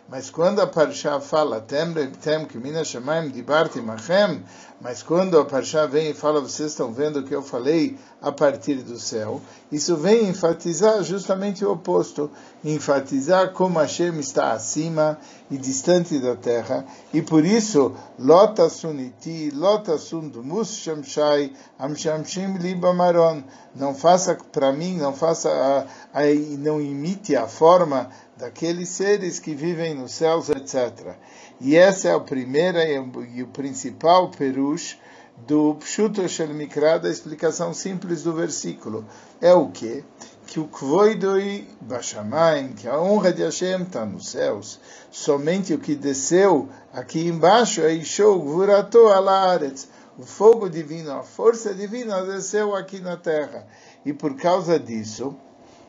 Mas 0.08 0.30
quando 0.30 0.60
a 0.60 0.68
Parsha 0.68 1.18
fala, 1.20 1.60
Tem 1.60 1.92
Tem 2.22 2.44
Kimina 2.44 2.84
Shemaim 2.84 3.28
Dibarti 3.28 3.80
Machem, 3.80 4.44
mas 4.80 5.02
quando 5.02 5.36
a 5.36 5.44
Parsha 5.44 5.84
vem 5.88 6.10
e 6.10 6.14
fala, 6.14 6.40
vocês 6.40 6.70
estão 6.70 6.92
vendo 6.92 7.18
o 7.18 7.24
que 7.24 7.34
eu 7.34 7.42
falei 7.42 7.98
a 8.22 8.30
partir 8.30 8.76
do 8.82 9.00
céu, 9.00 9.40
isso 9.72 9.96
vem 9.96 10.28
enfatizar 10.28 11.02
justamente 11.02 11.64
o 11.64 11.72
oposto, 11.72 12.30
enfatizar 12.64 13.52
como 13.52 13.80
Hashem 13.80 14.20
está 14.20 14.52
acima 14.52 15.18
e 15.50 15.56
distante 15.56 16.20
da 16.20 16.36
terra, 16.36 16.84
e 17.12 17.20
por 17.20 17.44
isso, 17.44 17.92
Lota 18.16 18.68
Suniti, 18.68 19.50
Lota 19.50 19.98
Sundumus 19.98 20.76
Shamshai, 20.76 21.52
Amshamshim 21.78 22.58
Libamaron, 22.58 23.42
não 23.74 23.94
faça 23.94 24.36
para 24.52 24.72
mim, 24.72 24.98
não 24.98 25.12
faça, 25.12 25.50
a, 25.50 26.20
a, 26.20 26.24
não 26.58 26.80
imite 26.80 27.34
a 27.34 27.48
forma 27.48 28.08
daqueles 28.36 28.88
seres 28.90 29.38
que 29.38 29.54
vivem 29.54 29.94
nos 29.94 30.12
céus, 30.12 30.48
etc. 30.48 31.14
E 31.60 31.76
essa 31.76 32.08
é 32.08 32.14
a 32.14 32.20
primeira 32.20 32.84
e 32.84 33.42
o 33.42 33.46
principal 33.48 34.30
perush 34.30 34.98
do 35.46 35.74
Pshuto 35.76 36.26
Shel 36.28 36.48
Mikra, 36.48 36.98
da 36.98 37.10
explicação 37.10 37.74
simples 37.74 38.22
do 38.22 38.32
versículo. 38.32 39.04
É 39.40 39.52
o 39.52 39.68
que? 39.68 40.04
Que 40.46 40.60
o 40.60 40.68
Kvoidoi 40.68 41.68
Bashamayim, 41.80 42.72
que 42.72 42.88
a 42.88 43.00
honra 43.00 43.32
de 43.32 43.42
Hashem 43.42 43.82
está 43.82 44.06
nos 44.06 44.28
céus, 44.28 44.80
somente 45.10 45.74
o 45.74 45.78
que 45.78 45.94
desceu 45.94 46.68
aqui 46.92 47.26
embaixo 47.26 47.82
é 47.82 47.92
Ishou 47.92 48.40
Gvurato 48.40 49.08
Alaretz, 49.08 49.88
o 50.18 50.22
fogo 50.22 50.70
divino, 50.70 51.12
a 51.12 51.22
força 51.22 51.74
divina 51.74 52.22
desceu 52.22 52.74
aqui 52.74 53.00
na 53.00 53.16
terra. 53.16 53.66
E 54.04 54.12
por 54.12 54.34
causa 54.36 54.78
disso, 54.78 55.36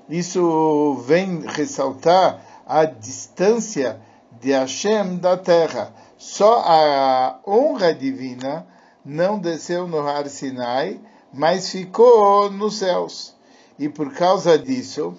isso 0.09 0.93
vem 1.05 1.41
ressaltar 1.41 2.41
a 2.65 2.85
distância 2.85 3.99
de 4.39 4.51
Hashem 4.51 5.17
da 5.17 5.37
terra. 5.37 5.93
Só 6.17 6.61
a 6.65 7.39
honra 7.45 7.93
divina 7.93 8.65
não 9.03 9.39
desceu 9.39 9.87
no 9.87 9.99
Har 9.99 10.27
Sinai, 10.27 10.99
mas 11.33 11.69
ficou 11.69 12.49
nos 12.49 12.77
céus. 12.77 13.35
E 13.77 13.87
por 13.87 14.13
causa 14.13 14.57
disso, 14.57 15.13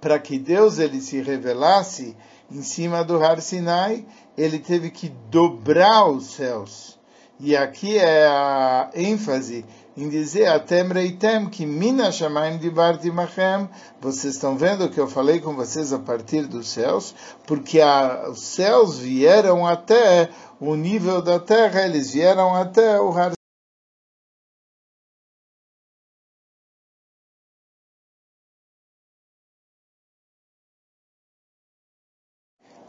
para 0.00 0.18
que 0.18 0.38
Deus 0.38 0.78
ele 0.78 1.00
se 1.00 1.20
revelasse 1.22 2.16
em 2.50 2.62
cima 2.62 3.02
do 3.02 3.22
Har 3.22 3.40
Sinai, 3.40 4.04
ele 4.36 4.58
teve 4.58 4.90
que 4.90 5.08
dobrar 5.30 6.06
os 6.08 6.26
céus. 6.26 6.98
E 7.40 7.56
aqui 7.56 7.98
é 7.98 8.26
a 8.26 8.90
ênfase 8.94 9.64
em 9.96 10.08
dizer 10.08 10.46
Atem 10.46 10.88
reitem 10.88 11.48
que 11.48 11.64
mina 11.64 12.12
shamaim 12.12 12.58
dibarti 12.58 13.10
machem, 13.10 13.68
vocês 14.00 14.34
estão 14.34 14.56
vendo 14.56 14.90
que 14.90 15.00
eu 15.00 15.08
falei 15.08 15.40
com 15.40 15.54
vocês 15.54 15.92
a 15.92 15.98
partir 15.98 16.46
dos 16.46 16.68
céus, 16.68 17.14
porque 17.46 17.80
a, 17.80 18.28
os 18.28 18.40
céus 18.40 18.98
vieram 18.98 19.66
até 19.66 20.28
o 20.60 20.74
nível 20.74 21.22
da 21.22 21.40
terra, 21.40 21.86
eles 21.86 22.12
vieram 22.12 22.54
até 22.54 23.00
o 23.00 23.10
Har 23.10 23.32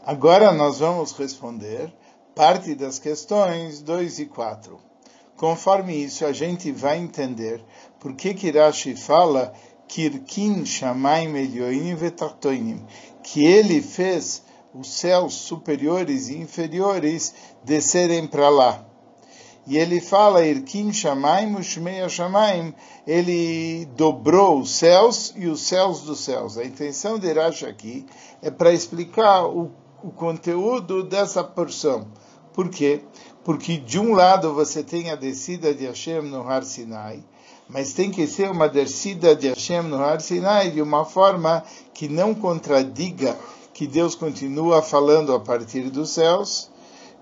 Agora 0.04 0.52
nós 0.52 0.78
vamos 0.78 1.12
responder 1.12 1.92
parte 2.34 2.74
das 2.74 2.98
questões 2.98 3.82
2 3.82 4.20
e 4.20 4.26
4. 4.26 4.87
Conforme 5.38 5.94
isso, 5.94 6.26
a 6.26 6.32
gente 6.32 6.70
vai 6.70 6.98
entender 6.98 7.64
por 7.98 8.14
que 8.14 8.34
Kirashi 8.34 8.94
fala 8.94 9.54
Kirkin 9.86 10.66
Shamaim 10.66 11.34
Elioinim 11.34 11.94
Vetartoinim, 11.94 12.84
que 13.22 13.44
ele 13.44 13.80
fez 13.80 14.42
os 14.74 14.90
céus 14.90 15.32
superiores 15.32 16.28
e 16.28 16.36
inferiores 16.36 17.32
descerem 17.64 18.26
para 18.26 18.50
lá. 18.50 18.84
E 19.66 19.78
ele 19.78 20.00
fala, 20.00 20.44
Irkin 20.44 20.92
Shamaim 20.92 21.54
Ushmeia 21.54 22.08
Shamaim, 22.08 22.74
ele 23.06 23.86
dobrou 23.96 24.60
os 24.60 24.70
céus 24.70 25.32
e 25.36 25.46
os 25.46 25.62
céus 25.62 26.02
dos 26.02 26.20
céus. 26.20 26.58
A 26.58 26.64
intenção 26.64 27.18
de 27.18 27.32
Rashi 27.32 27.64
aqui 27.64 28.04
é 28.42 28.50
para 28.50 28.72
explicar 28.72 29.46
o 29.46 29.70
o 30.02 30.10
conteúdo 30.10 31.02
dessa 31.02 31.42
porção. 31.42 32.06
Por 32.52 32.68
quê? 32.68 33.02
De 33.86 33.98
um 33.98 34.14
lado 34.14 34.52
você 34.52 34.82
tem 34.82 35.10
a 35.10 35.14
descida 35.14 35.72
de 35.72 35.86
Hashem 35.86 36.22
no 36.22 36.46
Har 36.46 36.64
Sinai, 36.64 37.22
mas 37.68 37.92
tem 37.92 38.10
que 38.10 38.26
ser 38.26 38.50
uma 38.50 38.68
descida 38.68 39.34
de 39.34 39.48
Hashem 39.48 39.82
no 39.82 39.96
Har 39.96 40.20
Sinai 40.20 40.70
de 40.70 40.82
uma 40.82 41.04
forma 41.04 41.62
que 41.94 42.08
não 42.08 42.34
contradiga 42.34 43.36
que 43.72 43.86
Deus 43.86 44.14
continua 44.14 44.82
falando 44.82 45.32
a 45.32 45.40
partir 45.40 45.88
dos 45.88 46.10
céus, 46.10 46.68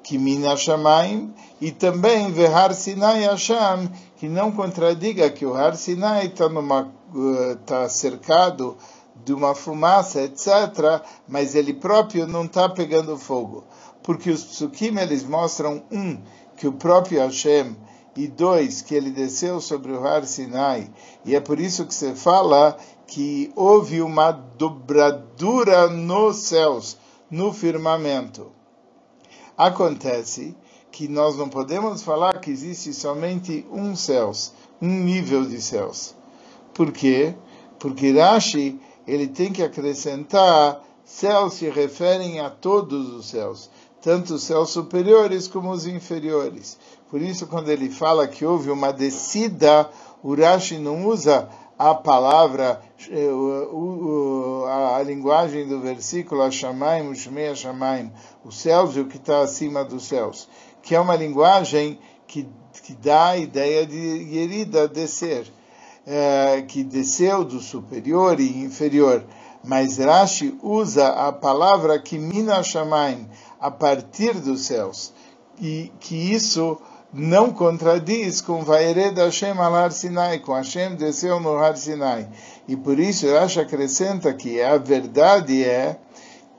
que 0.02 0.16
Mina 0.16 0.57
Shamaim, 0.57 1.35
e 1.61 1.70
também 1.70 2.33
Vehar 2.33 2.72
Sinai 2.72 3.24
Hashem, 3.24 3.90
que 4.16 4.29
não 4.29 4.50
contradiga 4.50 5.29
que 5.29 5.44
o 5.44 5.55
Har 5.55 5.76
Sinai 5.76 6.26
está 6.26 6.46
uh, 6.46 7.57
tá 7.66 7.88
cercado 7.88 8.76
de 9.24 9.35
uma 9.35 9.55
fumaça, 9.55 10.22
etc., 10.22 11.02
mas 11.29 11.55
ele 11.55 11.74
próprio 11.74 12.26
não 12.26 12.44
está 12.44 12.68
pegando 12.68 13.18
fogo. 13.18 13.64
Porque 14.07 14.31
os 14.31 14.45
psukim, 14.45 14.97
eles 14.99 15.25
mostram, 15.25 15.83
um, 15.90 16.23
que 16.57 16.69
o 16.69 16.73
próprio 16.73 17.19
Hashem, 17.21 17.77
e 18.16 18.29
dois, 18.29 18.81
que 18.81 18.95
ele 18.95 19.11
desceu 19.11 19.61
sobre 19.61 19.90
o 19.90 20.07
Har 20.07 20.25
Sinai. 20.25 20.88
E 21.25 21.35
é 21.35 21.40
por 21.40 21.59
isso 21.59 21.85
que 21.85 21.92
você 21.92 22.14
fala 22.14 22.79
que 23.05 23.53
houve 23.57 24.01
uma 24.01 24.31
dobradura 24.31 25.88
nos 25.88 26.37
céus, 26.37 26.97
no 27.29 27.53
firmamento. 27.53 28.53
Acontece 29.59 30.57
que 30.92 31.09
nós 31.09 31.37
não 31.37 31.49
podemos 31.49 32.05
falar 32.05 32.40
que 32.40 32.51
existe 32.51 32.95
somente 32.95 33.66
um 33.73 33.97
céus, 33.97 34.53
um 34.81 34.88
nível 34.88 35.45
de 35.45 35.61
céus. 35.61 36.14
Por 36.73 36.92
quê? 36.92 37.35
Porque 37.77 38.12
Rashi 38.12 38.81
ele 39.05 39.27
tem 39.27 39.53
que 39.53 39.64
acrescentar 39.64 40.81
céus 41.05 41.55
se 41.55 41.69
referem 41.69 42.40
a 42.40 42.51
todos 42.51 43.09
os 43.12 43.27
céus, 43.27 43.69
tanto 44.03 44.35
os 44.35 44.45
céus 44.45 44.71
superiores 44.71 45.49
como 45.49 45.71
os 45.71 45.87
inferiores. 45.87 46.79
Por 47.11 47.21
isso, 47.21 47.47
quando 47.47 47.71
ele 47.71 47.91
fala 47.91 48.27
que 48.27 48.45
houve 48.45 48.71
uma 48.71 48.93
descida, 48.93 49.89
o 50.23 50.35
Rashi 50.35 50.79
não 50.79 51.07
usa 51.07 51.49
a 51.79 51.95
palavra, 51.95 52.81
eh, 53.11 53.29
a, 54.97 55.03
linguagem 55.03 55.69
do 55.69 55.81
versículo, 55.81 56.43
Ashamaim, 56.43 57.09
Ushmei 57.09 57.49
Ashamaim, 57.49 58.13
os 58.45 58.59
céus 58.59 58.97
e 58.97 59.01
o 59.01 59.07
que 59.07 59.19
está 59.19 59.41
acima 59.41 59.85
dos 59.85 60.05
céus, 60.05 60.49
que 60.83 60.95
é 60.95 61.01
uma 61.01 61.17
linguagem 61.17 61.99
que, 62.27 62.49
que 62.83 62.95
dá 62.95 63.31
a 63.31 63.37
ideia 63.37 63.87
de 63.87 63.97
Yerida, 63.97 64.89
descer 64.89 65.53
é, 66.07 66.63
que 66.63 66.85
desceu 66.85 67.45
do 67.45 67.61
superior 67.61 68.39
e 68.39 68.63
inferior, 68.63 69.25
mas 69.65 69.99
Rashi 69.99 70.57
usa 70.63 71.09
a 71.09 71.33
palavra 71.33 71.99
Kimina 71.99 72.63
Shamaim, 72.63 73.29
a 73.61 73.71
partir 73.71 74.35
dos 74.35 74.66
céus, 74.66 75.12
e 75.61 75.92
que 76.01 76.14
isso 76.14 76.79
não 77.12 77.51
contradiz 77.51 78.40
com 78.40 78.62
Vaered 78.62 79.19
Hashem 79.19 79.59
al 79.59 79.90
Sinai, 79.90 80.38
com 80.40 80.53
Hashem 80.53 80.97
desceu 80.97 81.40
no 81.40 81.57
Har 81.57 81.77
Sinai. 81.77 82.29
E 82.69 82.77
por 82.77 82.99
isso 82.99 83.27
Rashi 83.33 83.61
acrescenta 83.61 84.35
que 84.35 84.61
a 84.61 84.77
verdade 84.77 85.64
é 85.64 85.99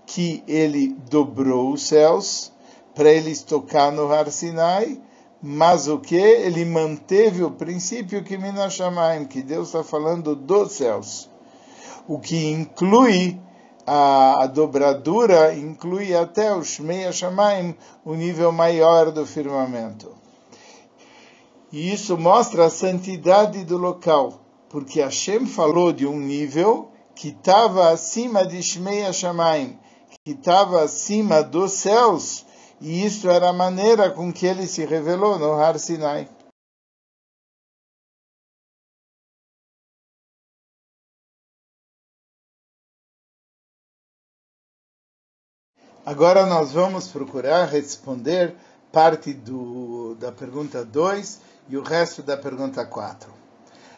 que 0.05 0.43
ele 0.47 0.95
dobrou 1.10 1.73
os 1.73 1.83
céus 1.83 2.51
para 2.95 3.12
eles 3.12 3.43
tocar 3.43 3.91
no 3.91 4.12
Har 4.12 4.31
Sinai, 4.31 4.99
mas 5.41 5.88
o 5.88 5.99
que? 5.99 6.15
Ele 6.15 6.65
manteve 6.65 7.43
o 7.43 7.51
princípio 7.51 8.23
que 8.23 8.38
Minashamaim, 8.38 9.25
que 9.25 9.43
Deus 9.43 9.67
está 9.67 9.83
falando 9.83 10.36
dos 10.36 10.71
céus. 10.71 11.29
O 12.07 12.17
que 12.17 12.49
inclui 12.49 13.39
a, 13.88 14.43
a 14.43 14.47
dobradura, 14.47 15.56
inclui 15.56 16.13
até 16.13 16.54
o 16.54 16.62
Shmei 16.62 17.10
Shamaim, 17.13 17.73
o 18.04 18.13
nível 18.15 18.52
maior 18.52 19.12
do 19.12 19.26
firmamento. 19.26 20.12
E 21.71 21.93
isso 21.93 22.17
mostra 22.17 22.65
a 22.65 22.69
santidade 22.69 23.63
do 23.63 23.78
local, 23.78 24.41
porque 24.67 25.02
Hashem 25.02 25.45
falou 25.45 25.93
de 25.93 26.06
um 26.06 26.19
nível 26.19 26.91
que 27.15 27.30
estava 27.30 27.89
acima 27.89 28.45
de 28.45 28.62
Shmei 28.62 29.12
Shamaim, 29.13 29.80
que 30.26 30.32
estava 30.32 30.84
acima 30.84 31.41
dos 31.41 31.71
céus, 31.71 32.45
e 32.82 33.06
isso 33.06 33.30
era 33.30 33.50
a 33.50 33.54
maneira 33.54 34.12
com 34.12 34.34
que 34.34 34.45
ele 34.45 34.67
se 34.67 34.86
revelou 34.86 35.39
no 35.39 35.54
Har 35.54 35.80
Sinai. 35.80 36.28
Agora 46.07 46.45
nós 46.45 46.71
vamos 46.71 47.09
procurar 47.09 47.65
responder 47.65 48.55
parte 48.93 49.33
do, 49.33 50.15
da 50.15 50.31
pergunta 50.31 50.85
2 50.85 51.41
e 51.67 51.75
o 51.75 51.83
resto 51.83 52.23
da 52.23 52.37
pergunta 52.37 52.85
4. 52.85 53.29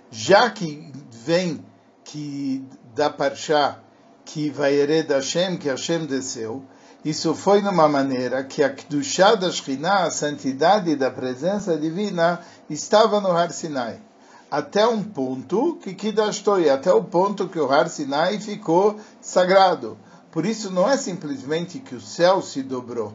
Já 0.10 0.50
que 0.50 0.92
vem 1.12 1.64
que 2.04 2.66
da 2.96 3.12
Parshá 3.12 3.78
que 4.26 4.50
vai 4.50 4.74
heredar 4.74 5.20
Hashem, 5.20 5.56
que 5.56 5.70
Hashem 5.70 6.08
desceu, 6.08 6.64
isso 7.06 7.36
foi 7.36 7.62
numa 7.62 7.88
maneira 7.88 8.44
que 8.44 8.64
a 8.64 8.74
Kedushá 8.74 9.36
da 9.36 9.52
Shekhinah, 9.52 10.06
a 10.06 10.10
santidade 10.10 10.96
da 10.96 11.12
presença 11.12 11.78
divina, 11.78 12.42
estava 12.68 13.22
no 13.22 13.30
Har 13.30 13.52
Sinai. 13.52 14.02
Até 14.50 14.88
um 14.88 15.04
ponto 15.04 15.76
que 15.76 15.94
Kidashtoi, 15.94 16.72
até 16.72 16.92
o 16.92 17.04
ponto 17.04 17.48
que 17.48 17.60
o 17.60 17.72
Har 17.72 17.88
Sinai 17.88 18.40
ficou 18.40 19.00
sagrado. 19.22 19.96
Por 20.32 20.46
isso 20.46 20.72
não 20.72 20.90
é 20.90 20.96
simplesmente 20.98 21.80
que 21.80 21.96
o 21.96 22.02
céu 22.02 22.42
se 22.42 22.62
dobrou, 22.62 23.14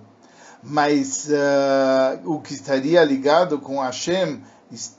mas 0.62 1.28
uh, 1.28 2.28
o 2.28 2.40
que 2.40 2.54
estaria 2.54 3.04
ligado 3.04 3.58
com 3.58 3.80
Hashem 3.80 4.42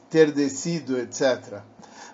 ter 0.09 0.31
descido, 0.31 0.97
etc. 0.97 1.61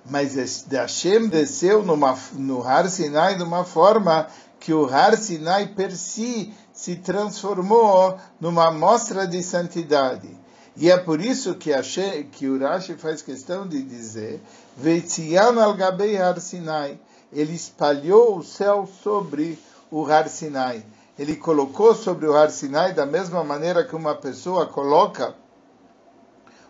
Mas 0.10 0.36
Hashem 0.72 1.28
desceu 1.28 1.84
numa, 1.84 2.18
no 2.34 2.66
Har 2.66 2.90
Sinai 2.90 3.36
de 3.36 3.44
uma 3.44 3.64
forma 3.64 4.28
que 4.60 4.74
o 4.74 4.86
Har 4.86 5.16
Sinai 5.18 5.68
per 5.68 5.92
si 5.92 6.52
se 6.74 6.96
transformou 6.96 8.18
numa 8.40 8.72
mostra 8.72 9.28
de 9.28 9.44
santidade. 9.44 10.30
E 10.76 10.90
é 10.90 10.98
por 10.98 11.22
isso 11.22 11.56
que, 11.56 11.74
achei, 11.74 12.24
que 12.24 12.48
o 12.48 12.58
Rashi 12.58 12.96
faz 12.96 13.22
questão 13.22 13.68
de 13.68 13.84
dizer 13.84 14.42
Veitzian 14.78 15.62
al 15.62 15.76
Gabei 15.76 16.18
Har 16.18 16.40
Sinai. 16.40 17.00
Ele 17.32 17.54
espalhou 17.54 18.38
o 18.38 18.44
céu 18.44 18.90
sobre 19.04 19.60
o 19.92 20.10
Har 20.10 20.30
Sinai. 20.30 20.84
Ele 21.20 21.36
colocou 21.36 21.94
sobre 21.94 22.26
o 22.26 22.36
Har 22.36 22.50
Sinai 22.50 22.94
da 22.94 23.06
mesma 23.06 23.44
maneira 23.44 23.84
que 23.84 23.96
uma 23.96 24.16
pessoa 24.16 24.66
coloca 24.66 25.36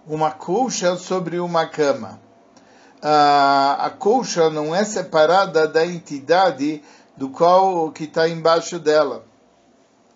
uma 0.08 0.32
colcha 0.32 0.98
sobre 0.98 1.40
uma 1.40 1.68
cama. 1.68 2.20
a 3.02 3.92
colcha 3.98 4.50
não 4.50 4.76
é 4.76 4.84
separada 4.84 5.68
da 5.68 5.86
entidade 5.86 6.84
do 7.16 7.30
qual 7.30 7.92
que 7.92 8.06
está 8.06 8.28
embaixo 8.28 8.80
dela. 8.80 9.24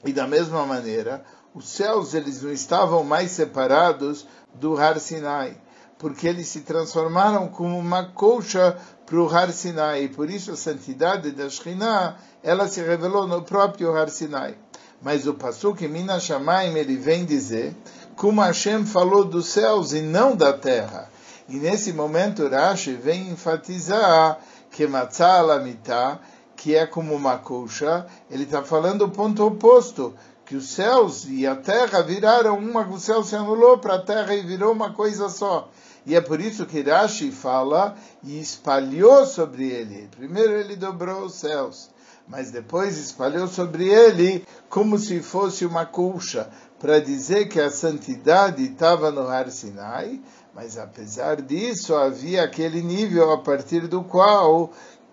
E 0.03 0.11
da 0.11 0.27
mesma 0.27 0.65
maneira, 0.65 1.23
os 1.53 1.67
céus 1.67 2.13
eles 2.13 2.41
não 2.41 2.51
estavam 2.51 3.03
mais 3.03 3.31
separados 3.31 4.27
do 4.53 4.77
Har 4.77 4.99
Sinai, 4.99 5.57
porque 5.97 6.27
eles 6.27 6.47
se 6.47 6.61
transformaram 6.61 7.47
como 7.47 7.77
uma 7.77 8.05
colcha 8.05 8.77
para 9.05 9.19
o 9.19 9.29
Har 9.29 9.51
Sinai. 9.51 10.03
E 10.03 10.09
por 10.09 10.29
isso 10.29 10.51
a 10.51 10.55
santidade 10.55 11.31
da 11.31 11.49
Shekhinah, 11.49 12.17
ela 12.43 12.67
se 12.67 12.81
revelou 12.81 13.27
no 13.27 13.41
próprio 13.41 13.95
Har 13.95 14.09
Sinai. 14.09 14.57
Mas 15.01 15.27
o 15.27 15.33
Pasuk 15.33 15.87
Mina 15.87 16.19
Shamaim, 16.19 16.75
ele 16.75 16.95
vem 16.95 17.25
dizer, 17.25 17.75
como 18.15 18.41
Hashem 18.41 18.85
falou 18.85 19.25
dos 19.25 19.47
céus 19.47 19.93
e 19.93 20.01
não 20.01 20.35
da 20.35 20.53
terra. 20.53 21.09
E 21.47 21.57
nesse 21.57 21.93
momento 21.93 22.47
Rashi 22.47 22.93
vem 22.93 23.29
enfatizar 23.29 24.39
que 24.71 24.87
Matzalamita, 24.87 26.19
que 26.55 26.75
é 26.75 26.87
como 26.87 27.13
uma 27.13 27.37
colcha, 27.37 28.07
ele 28.31 28.43
está 28.43 28.63
falando 28.63 29.03
o 29.03 29.11
ponto 29.11 29.45
oposto, 29.45 30.13
que 30.45 30.55
os 30.55 30.69
céus 30.69 31.25
e 31.27 31.45
a 31.45 31.55
terra 31.55 32.01
viraram 32.01 32.57
uma, 32.57 32.87
o 32.87 32.99
céu 32.99 33.23
se 33.23 33.35
anulou 33.35 33.77
para 33.77 33.95
a 33.95 34.01
terra 34.01 34.33
e 34.33 34.41
virou 34.41 34.71
uma 34.71 34.91
coisa 34.93 35.29
só. 35.29 35.69
E 36.05 36.15
é 36.15 36.21
por 36.21 36.39
isso 36.39 36.65
que 36.65 36.81
Rashi 36.81 37.31
fala 37.31 37.95
e 38.23 38.39
espalhou 38.39 39.25
sobre 39.25 39.67
ele. 39.69 40.07
Primeiro 40.15 40.53
ele 40.53 40.75
dobrou 40.75 41.25
os 41.25 41.33
céus, 41.35 41.89
mas 42.27 42.51
depois 42.51 42.97
espalhou 42.97 43.47
sobre 43.47 43.89
ele 43.89 44.45
como 44.69 44.99
se 44.99 45.19
fosse 45.21 45.65
uma 45.65 45.85
colcha, 45.85 46.49
para 46.79 46.99
dizer 46.99 47.47
que 47.47 47.59
a 47.59 47.71
santidade 47.71 48.63
estava 48.63 49.09
no 49.09 49.27
Har 49.27 49.49
Sinai, 49.49 50.21
mas 50.53 50.77
apesar 50.77 51.41
disso 51.41 51.95
havia 51.95 52.43
aquele 52.43 52.81
nível 52.81 53.31
a 53.31 53.39
partir 53.39 53.87
do 53.87 54.03
qual 54.03 54.71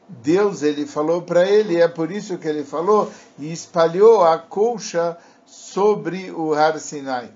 Deus 0.09 0.63
ele 0.63 0.87
falou 0.87 1.23
para 1.23 1.49
ele, 1.49 1.81
é 1.81 1.89
por 1.89 2.11
isso 2.11 2.37
que 2.37 2.47
ele 2.47 2.65
falou 2.65 3.11
e 3.39 3.51
espalhou 3.51 4.23
a 4.23 4.37
colcha 4.39 5.17
sobre 5.47 6.31
o 6.31 6.53
Har 6.53 6.79
Sinai. 6.79 7.31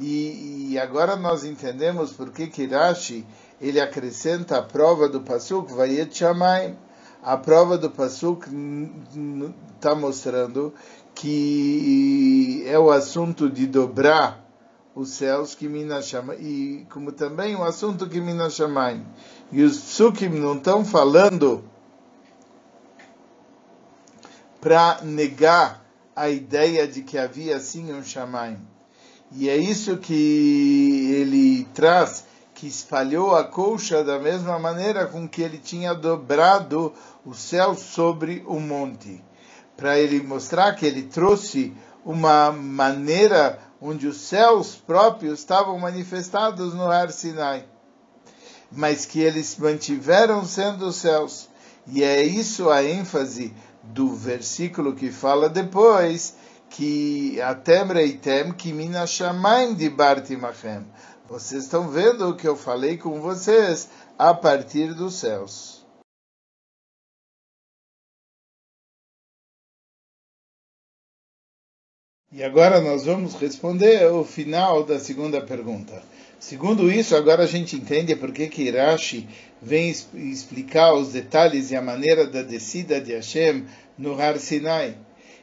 E, 0.00 0.70
e 0.70 0.78
agora 0.78 1.14
nós 1.14 1.44
entendemos 1.44 2.10
por 2.12 2.30
que 2.30 2.46
Kirashi 2.46 3.26
ele 3.60 3.78
acrescenta 3.78 4.56
a 4.56 4.62
prova 4.62 5.06
do 5.06 5.20
Pasuk, 5.20 5.72
Vayet 5.74 6.16
Shamayim. 6.16 6.74
A 7.22 7.36
prova 7.36 7.76
do 7.76 7.90
Pasuk 7.90 8.48
está 9.76 9.94
mostrando 9.94 10.72
que 11.14 12.64
é 12.66 12.78
o 12.78 12.90
assunto 12.90 13.50
de 13.50 13.66
dobrar 13.66 14.42
os 14.94 15.10
céus 15.10 15.54
que 15.54 15.68
Minas 15.68 16.06
chama 16.08 16.34
e 16.34 16.86
como 16.90 17.12
também 17.12 17.54
o 17.54 17.62
assunto 17.62 18.08
que 18.08 18.22
Minas 18.22 18.54
Shamayim. 18.54 19.04
E 19.52 19.62
os 19.62 19.76
Psukim 19.76 20.30
não 20.30 20.56
estão 20.56 20.82
falando 20.82 21.62
para 24.62 25.02
negar 25.02 25.84
a 26.16 26.30
ideia 26.30 26.88
de 26.88 27.02
que 27.02 27.18
havia 27.18 27.60
sim 27.60 27.92
um 27.92 28.02
Shamayim. 28.02 28.58
E 29.32 29.48
é 29.48 29.56
isso 29.56 29.96
que 29.96 31.12
ele 31.14 31.64
traz, 31.72 32.24
que 32.52 32.66
espalhou 32.66 33.36
a 33.36 33.44
colcha 33.44 34.02
da 34.02 34.18
mesma 34.18 34.58
maneira 34.58 35.06
com 35.06 35.28
que 35.28 35.40
ele 35.40 35.58
tinha 35.58 35.94
dobrado 35.94 36.92
o 37.24 37.32
céu 37.32 37.76
sobre 37.76 38.42
o 38.46 38.58
monte. 38.58 39.22
Para 39.76 39.98
ele 39.98 40.20
mostrar 40.20 40.74
que 40.74 40.84
ele 40.84 41.04
trouxe 41.04 41.72
uma 42.04 42.50
maneira 42.50 43.58
onde 43.80 44.06
os 44.06 44.20
céus 44.20 44.74
próprios 44.74 45.38
estavam 45.38 45.78
manifestados 45.78 46.74
no 46.74 46.90
Har 46.90 47.10
Sinai, 47.12 47.64
mas 48.70 49.06
que 49.06 49.20
eles 49.20 49.56
mantiveram 49.56 50.44
sendo 50.44 50.88
os 50.88 50.96
céus. 50.96 51.48
E 51.86 52.02
é 52.02 52.22
isso 52.22 52.68
a 52.68 52.84
ênfase 52.84 53.54
do 53.82 54.14
versículo 54.14 54.94
que 54.94 55.10
fala 55.10 55.48
depois, 55.48 56.34
que 56.70 57.40
atem 57.40 57.86
reitem 57.86 58.52
que 58.52 58.72
mina 58.72 59.06
shamayim 59.06 59.74
dibarti 59.74 60.36
machem. 60.36 60.86
Vocês 61.28 61.64
estão 61.64 61.88
vendo 61.88 62.28
o 62.28 62.36
que 62.36 62.48
eu 62.48 62.56
falei 62.56 62.96
com 62.96 63.20
vocês 63.20 63.88
a 64.18 64.32
partir 64.32 64.94
dos 64.94 65.14
céus. 65.14 65.84
E 72.32 72.44
agora 72.44 72.80
nós 72.80 73.04
vamos 73.04 73.34
responder 73.34 74.06
o 74.12 74.24
final 74.24 74.84
da 74.84 75.00
segunda 75.00 75.40
pergunta. 75.40 76.00
Segundo 76.38 76.90
isso, 76.90 77.16
agora 77.16 77.42
a 77.42 77.46
gente 77.46 77.74
entende 77.74 78.14
por 78.14 78.32
que 78.32 78.48
que 78.48 78.72
vem 79.60 79.90
explicar 79.90 80.94
os 80.94 81.12
detalhes 81.12 81.70
e 81.70 81.76
a 81.76 81.82
maneira 81.82 82.26
da 82.26 82.42
descida 82.42 83.00
de 83.00 83.12
Hashem 83.12 83.66
no 83.98 84.20
Har 84.20 84.38
Sinai. 84.38 84.96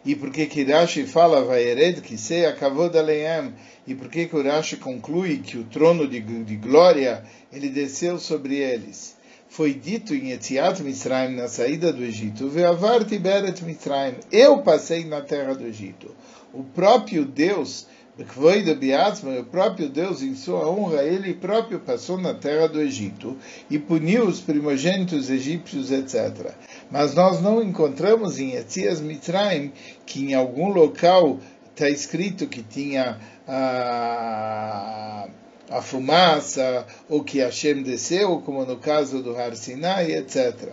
E 0.08 0.15
por 0.15 0.32
que 0.32 0.46
que 0.46 1.06
fala 1.06 1.43
Vaered 1.43 2.00
que 2.00 2.17
se 2.17 2.46
acabou 2.46 2.89
da 2.89 3.02
Leem? 3.02 3.54
E 3.86 3.93
por 3.93 4.08
que 4.08 4.26
que 4.26 4.41
Rashi 4.41 4.78
conclui 4.78 5.39
que 5.39 5.58
o 5.58 5.65
trono 5.65 6.08
de, 6.08 6.22
de 6.22 6.56
glória 6.56 7.26
ele 7.52 7.67
desceu 7.67 8.17
sobre 8.17 8.56
eles? 8.56 9.17
Foi 9.50 9.74
dito 9.74 10.15
em 10.15 10.32
Etziat 10.32 10.82
Mitzrayim, 10.82 11.36
na 11.36 11.50
saída 11.50 11.91
do 11.91 12.06
Egito, 12.06 12.48
Ve'avar 12.48 13.04
Tiberet 13.04 13.62
Mitzrayim, 13.65 14.15
eu 14.32 14.60
passei 14.60 15.04
na 15.04 15.20
terra 15.20 15.54
do 15.54 15.65
Egito. 15.65 16.15
O 16.54 16.63
próprio 16.63 17.26
Deus, 17.26 17.86
o 18.17 19.43
próprio 19.43 19.89
Deus, 19.89 20.22
em 20.22 20.36
sua 20.36 20.70
honra, 20.70 21.04
ele 21.04 21.34
próprio 21.34 21.82
passou 21.82 22.17
na 22.17 22.34
terra 22.34 22.67
do 22.67 22.80
Egito 22.80 23.36
e 23.70 23.78
puniu 23.78 24.26
os 24.26 24.39
primogênitos 24.39 25.30
egípcios, 25.30 25.91
etc. 25.91 26.56
Mas 26.89 27.13
nós 27.13 27.41
não 27.41 27.62
encontramos 27.62 28.39
em 28.39 28.56
Etzias 28.56 29.02
Mitraim 29.02 29.73
que 30.06 30.23
em 30.23 30.34
algum 30.34 30.69
local 30.69 31.39
está 31.73 31.89
escrito 31.89 32.47
que 32.47 32.63
tinha 32.63 33.19
a, 33.47 35.28
a 35.69 35.82
fumaça, 35.82 36.86
ou 37.10 37.23
que 37.23 37.39
Hashem 37.39 37.84
desceu, 37.84 38.41
como 38.41 38.65
no 38.65 38.78
caso 38.78 39.21
do 39.21 39.38
Har 39.38 39.56
Sinai, 39.56 40.13
etc. 40.13 40.69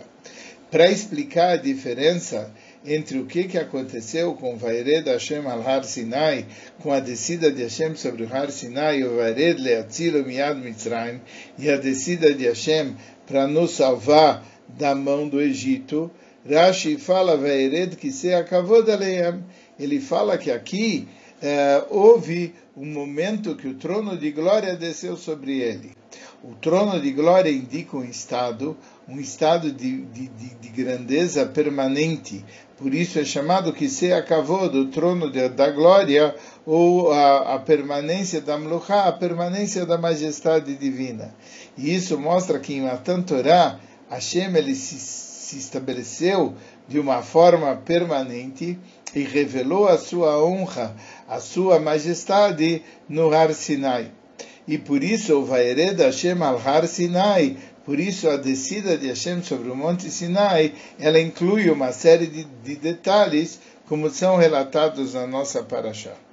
Para 0.71 0.89
explicar 0.89 1.51
a 1.51 1.57
diferença 1.57 2.51
entre 2.83 3.19
o 3.19 3.25
que, 3.25 3.45
que 3.45 3.57
aconteceu 3.57 4.33
com 4.35 4.57
Vaired 4.57 5.09
Hashem 5.09 5.45
al 5.47 5.61
Har 5.67 5.83
Sinai, 5.83 6.45
com 6.81 6.91
a 6.91 6.99
descida 6.99 7.51
de 7.51 7.63
Hashem 7.63 7.95
sobre 7.95 8.23
o 8.23 8.33
Har 8.33 8.51
Sinai, 8.51 9.03
o 9.03 9.17
Vaired 9.17 9.61
Leatzilo 9.61 10.25
Miad 10.25 10.57
Mitzrayim, 10.57 11.21
e 11.57 11.69
a 11.69 11.77
descida 11.77 12.33
de 12.33 12.47
Hashem 12.47 12.95
para 13.27 13.47
nos 13.47 13.71
salvar 13.71 14.43
da 14.67 14.95
mão 14.95 15.27
do 15.27 15.41
Egito, 15.41 16.09
Rashi 16.47 16.97
fala, 16.97 17.35
Veired, 17.35 17.95
que 17.95 18.11
se 18.11 18.33
acabou 18.33 18.83
da 18.83 18.97
Ele 19.79 19.99
fala 19.99 20.37
que 20.37 20.51
aqui 20.51 21.07
eh, 21.41 21.83
houve 21.89 22.53
um 22.77 22.85
momento 22.85 23.55
que 23.55 23.67
o 23.67 23.73
trono 23.75 24.17
de 24.17 24.31
glória 24.31 24.75
desceu 24.75 25.17
sobre 25.17 25.59
ele. 25.59 25.91
O 26.43 26.53
trono 26.53 26.99
de 27.01 27.11
glória 27.11 27.49
indica 27.49 27.97
um 27.97 28.03
estado, 28.03 28.77
um 29.07 29.19
estado 29.19 29.71
de, 29.71 30.01
de, 30.01 30.27
de, 30.27 30.55
de 30.55 30.69
grandeza 30.69 31.45
permanente. 31.45 32.45
Por 32.77 32.93
isso 32.93 33.17
é 33.17 33.25
chamado 33.25 33.73
que 33.73 33.89
se 33.89 34.13
acabou 34.13 34.69
do 34.69 34.87
trono 34.87 35.31
de, 35.31 35.49
da 35.49 35.71
glória 35.71 36.35
ou 36.65 37.11
a, 37.11 37.55
a 37.55 37.59
permanência 37.59 38.41
da 38.41 38.57
Mluchá, 38.57 39.05
a 39.05 39.11
permanência 39.11 39.85
da 39.85 39.97
majestade 39.97 40.75
divina. 40.75 41.33
E 41.77 41.95
isso 41.95 42.19
mostra 42.19 42.59
que 42.59 42.73
em 42.73 42.81
Matan 42.81 43.21
Torah, 43.21 43.79
Hashem 44.15 44.55
ele 44.55 44.75
se, 44.75 44.97
se 44.97 45.57
estabeleceu 45.57 46.55
de 46.87 46.99
uma 46.99 47.21
forma 47.21 47.75
permanente 47.75 48.79
e 49.13 49.23
revelou 49.23 49.89
a 49.89 49.97
sua 49.97 50.41
honra, 50.41 50.95
a 51.27 51.41
sua 51.41 51.79
majestade 51.79 52.81
no 53.09 53.33
Har 53.33 53.53
Sinai. 53.53 54.11
E 54.65 54.77
por 54.77 55.03
isso 55.03 55.37
o 55.37 55.45
Vaered 55.45 56.01
Hashem 56.01 56.41
al 56.41 56.57
Har 56.57 56.87
Sinai, 56.87 57.57
por 57.85 57.99
isso 57.99 58.29
a 58.29 58.37
descida 58.37 58.97
de 58.97 59.09
Hashem 59.09 59.43
sobre 59.43 59.69
o 59.69 59.75
Monte 59.75 60.09
Sinai, 60.09 60.73
ela 60.97 61.19
inclui 61.19 61.69
uma 61.69 61.91
série 61.91 62.27
de, 62.27 62.45
de 62.63 62.75
detalhes 62.77 63.59
como 63.87 64.09
são 64.09 64.37
relatados 64.37 65.13
na 65.13 65.27
nossa 65.27 65.61
Parashá. 65.61 66.24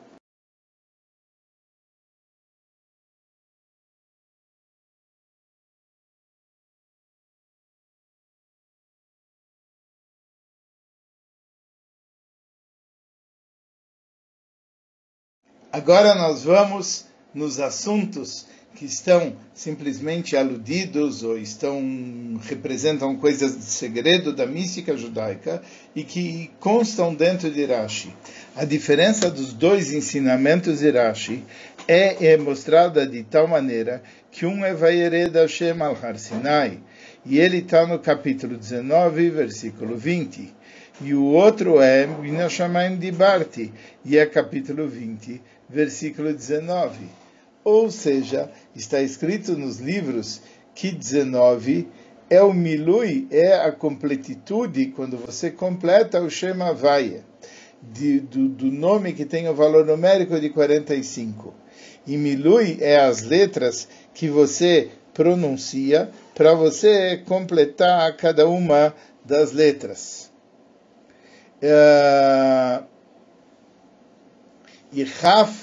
Agora 15.73 16.15
nós 16.15 16.45
vamos 16.45 17.07
nos 17.33 17.59
assuntos 17.59 18.47
que 18.75 18.85
estão 18.85 19.35
simplesmente 19.55 20.37
aludidos 20.37 21.23
ou 21.23 21.39
estão 21.39 22.39
representam 22.43 23.17
coisas 23.17 23.57
de 23.57 23.65
segredo 23.65 24.35
da 24.35 24.47
mística 24.47 24.95
judaica 24.95 25.63
e 25.97 26.05
que 26.05 26.51
constam 26.61 27.15
dentro 27.15 27.51
de 27.51 27.65
Rashi. 27.65 28.15
A 28.55 28.67
diferença 28.67 29.31
dos 29.31 29.55
dois 29.55 29.95
ensinamentos 29.95 30.81
de 30.81 30.91
Rashi 30.91 31.43
é, 31.89 32.33
é 32.33 32.37
mostrada 32.37 33.07
de 33.07 33.23
tal 33.23 33.49
maneira 33.49 34.03
que 34.31 34.45
um 34.45 34.63
é 34.63 34.75
Vayered 34.75 35.35
Hashem 35.35 35.81
al 35.81 35.97
Har 36.03 36.19
Sinai 36.19 36.81
e 37.25 37.39
ele 37.39 37.59
está 37.59 37.87
no 37.87 37.99
capítulo 37.99 38.59
19, 38.59 39.31
versículo 39.31 39.97
20. 39.97 40.53
E 41.01 41.15
o 41.15 41.25
outro 41.25 41.81
é 41.81 42.07
Minashamayim 42.07 42.97
Dibarti, 42.97 43.73
e 44.05 44.19
é 44.19 44.27
capítulo 44.27 44.87
20, 44.87 45.41
versículo 45.73 46.33
19. 46.33 47.07
Ou 47.65 47.91
seja, 47.91 48.51
está 48.75 49.01
escrito 49.01 49.57
nos 49.57 49.79
livros 49.79 50.43
que 50.75 50.91
19 50.91 51.89
é 52.29 52.43
o 52.43 52.53
milui, 52.53 53.27
é 53.31 53.55
a 53.55 53.73
completitude, 53.73 54.87
quando 54.87 55.17
você 55.17 55.51
completa 55.51 56.21
o 56.21 56.31
Shema 56.31 56.73
Vaya, 56.73 57.25
de, 57.83 58.21
do, 58.21 58.49
do, 58.49 58.67
nome 58.67 59.13
que 59.13 59.25
tem 59.25 59.49
o 59.49 59.55
valor 59.55 59.85
numérico 59.85 60.39
de 60.41 60.51
45. 60.51 61.55
E 62.07 62.17
milui 62.17 62.79
é 62.81 63.01
as 63.01 63.23
letras 63.23 63.89
que 64.15 64.29
você 64.29 64.91
pronuncia 65.15 66.11
para 66.35 66.55
você 66.55 67.23
completar 67.27 68.17
cada 68.17 68.49
uma 68.49 68.95
das 69.25 69.53
letras. 69.53 70.33
Uh, 71.63 72.85
e 74.93 75.05
Raf, 75.05 75.62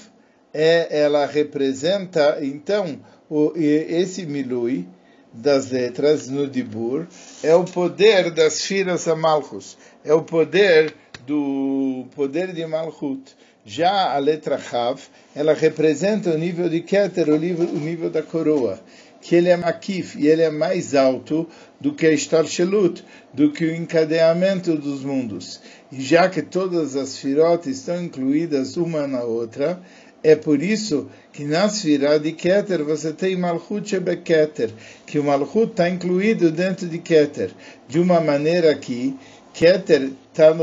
é, 0.54 1.02
ela 1.02 1.26
representa, 1.26 2.40
então, 2.42 3.00
o, 3.30 3.54
esse 3.56 4.26
Milui 4.26 4.88
das 5.32 5.70
letras 5.70 6.28
no 6.28 6.48
Dibur 6.48 7.06
é 7.44 7.54
o 7.54 7.64
poder 7.64 8.32
das 8.32 8.62
Firas 8.62 9.08
Amalchus, 9.08 9.78
é 10.04 10.14
o 10.14 10.24
poder 10.24 10.94
do 11.26 12.08
poder 12.16 12.54
de 12.54 12.66
Malchut. 12.66 13.36
Já 13.66 14.16
a 14.16 14.18
letra 14.18 14.58
Chav, 14.58 15.00
ela 15.36 15.54
representa 15.54 16.32
o 16.32 16.38
nível 16.38 16.68
de 16.68 16.82
Keter, 16.82 17.30
o 17.30 17.38
nível, 17.38 17.68
o 17.68 17.78
nível 17.78 18.10
da 18.10 18.24
coroa, 18.24 18.80
que 19.22 19.36
ele 19.36 19.50
é 19.50 19.58
makif 19.58 20.18
e 20.18 20.28
ele 20.28 20.42
é 20.42 20.50
mais 20.50 20.96
alto 20.96 21.48
do 21.80 21.94
que 21.94 22.08
a 22.08 22.12
Starshelut, 22.12 23.04
do 23.32 23.52
que 23.52 23.66
o 23.66 23.76
encadeamento 23.76 24.76
dos 24.76 25.04
mundos. 25.04 25.62
E 25.92 26.02
já 26.02 26.28
que 26.30 26.42
todas 26.42 26.96
as 26.96 27.18
Firot 27.18 27.70
estão 27.70 28.02
incluídas 28.02 28.76
uma 28.76 29.06
na 29.06 29.22
outra, 29.22 29.80
é 30.24 30.36
por 30.36 30.62
isso 30.62 31.10
que 31.32 31.44
na 31.44 31.70
Sfirah 31.70 32.18
de 32.18 32.34
Keter 32.34 32.84
você 32.84 33.14
tem 33.14 33.38
Malchut 33.38 33.90
Shebeketer, 33.90 34.72
que 35.06 35.18
o 35.20 35.24
Malchut 35.24 35.72
está 35.72 35.90
incluído 35.90 36.52
dentro 36.52 36.88
de 36.88 36.98
Keter, 37.00 37.52
de 37.88 38.00
uma 38.00 38.20
maneira 38.20 38.76
que 38.76 39.16
Keter 39.54 40.12
está 40.32 40.54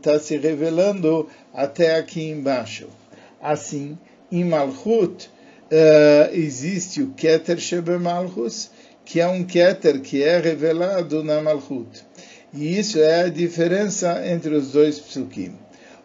tá 0.00 0.18
se 0.18 0.36
revelando 0.36 1.28
até 1.52 1.96
aqui 1.96 2.22
embaixo. 2.28 2.88
Assim, 3.40 3.98
em 4.30 4.44
Malchut 4.44 5.28
uh, 5.70 6.34
existe 6.34 7.02
o 7.02 7.10
Keter 7.10 7.58
Shebe 7.58 7.98
Malchus, 7.98 8.70
que 9.04 9.20
é 9.20 9.26
um 9.26 9.44
Keter 9.44 10.00
que 10.00 10.22
é 10.22 10.38
revelado 10.38 11.22
na 11.22 11.42
Malchut. 11.42 12.04
E 12.54 12.78
isso 12.78 12.98
é 12.98 13.22
a 13.22 13.28
diferença 13.28 14.26
entre 14.26 14.54
os 14.54 14.72
dois 14.72 14.98
psukim. 14.98 15.61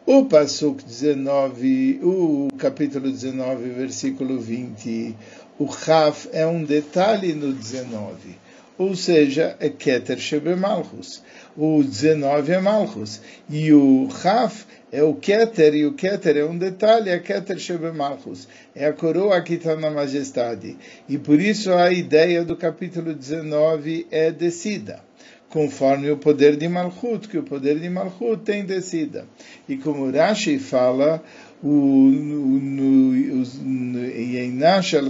O 0.09 0.23
Pasuk 0.23 0.85
19, 0.85 1.99
o 2.01 2.47
capítulo 2.57 3.11
19, 3.11 3.71
versículo 3.71 4.39
20, 4.39 5.13
o 5.59 5.65
Raf 5.65 6.29
é 6.31 6.47
um 6.47 6.63
detalhe 6.63 7.33
no 7.33 7.51
19 7.51 8.37
ou 8.77 8.95
seja, 8.95 9.57
é 9.59 9.69
Keter 9.69 10.19
Shebe 10.19 10.55
Malchus. 10.55 11.23
O 11.57 11.83
19 11.83 12.51
é 12.51 12.59
Malchus. 12.59 13.19
E 13.49 13.73
o 13.73 14.05
Raf 14.05 14.65
é 14.91 15.01
o 15.01 15.15
Keter, 15.15 15.73
e 15.73 15.85
o 15.85 15.93
Keter 15.93 16.37
é 16.37 16.45
um 16.45 16.57
detalhe, 16.57 17.09
é 17.09 17.17
Keter 17.17 17.57
Shebe 17.57 17.91
Malchus. 17.91 18.47
É 18.75 18.85
a 18.85 18.93
coroa 18.93 19.41
que 19.41 19.55
está 19.55 19.75
na 19.75 19.89
majestade. 19.89 20.77
E 21.09 21.17
por 21.17 21.41
isso 21.41 21.73
a 21.73 21.91
ideia 21.91 22.45
do 22.45 22.55
capítulo 22.55 23.13
19 23.13 24.07
é 24.11 24.31
descida 24.31 25.01
conforme 25.49 26.11
o 26.11 26.17
poder 26.17 26.57
de 26.57 26.67
Malchut, 26.67 27.27
que 27.27 27.37
o 27.37 27.43
poder 27.43 27.79
de 27.79 27.89
Malchut 27.89 28.43
tem 28.43 28.65
descida. 28.65 29.25
E 29.67 29.77
como 29.77 30.11
Rashi 30.11 30.59
fala, 30.59 31.23
o, 31.63 31.69
no, 31.69 32.59
no, 32.59 33.45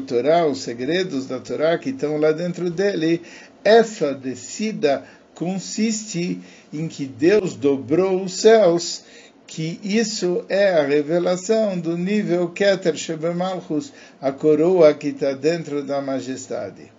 Torá, 0.02 0.45
os 0.45 0.62
segredos 0.62 1.28
da 1.28 1.39
Torá 1.39 1.78
que 1.78 1.89
estão 1.89 2.17
lá 2.17 2.32
dentro 2.32 2.69
dele, 2.69 3.21
essa 3.63 4.13
descida 4.13 5.04
consiste 5.34 6.39
em 6.73 6.88
que 6.88 7.06
Deus 7.06 7.54
dobrou 7.54 8.23
os 8.23 8.34
céus, 8.39 9.04
que 9.45 9.80
isso 9.84 10.45
é 10.50 10.71
a 10.73 10.86
revelação 10.86 11.80
do 11.80 11.97
nível 11.97 12.50
Keter 12.50 12.95
Shebemalchus, 12.95 13.93
a 14.21 14.32
coroa 14.32 14.93
que 14.93 15.10
está 15.10 15.34
dentro 15.34 15.84
da 15.84 16.02
majestade. 16.02 16.96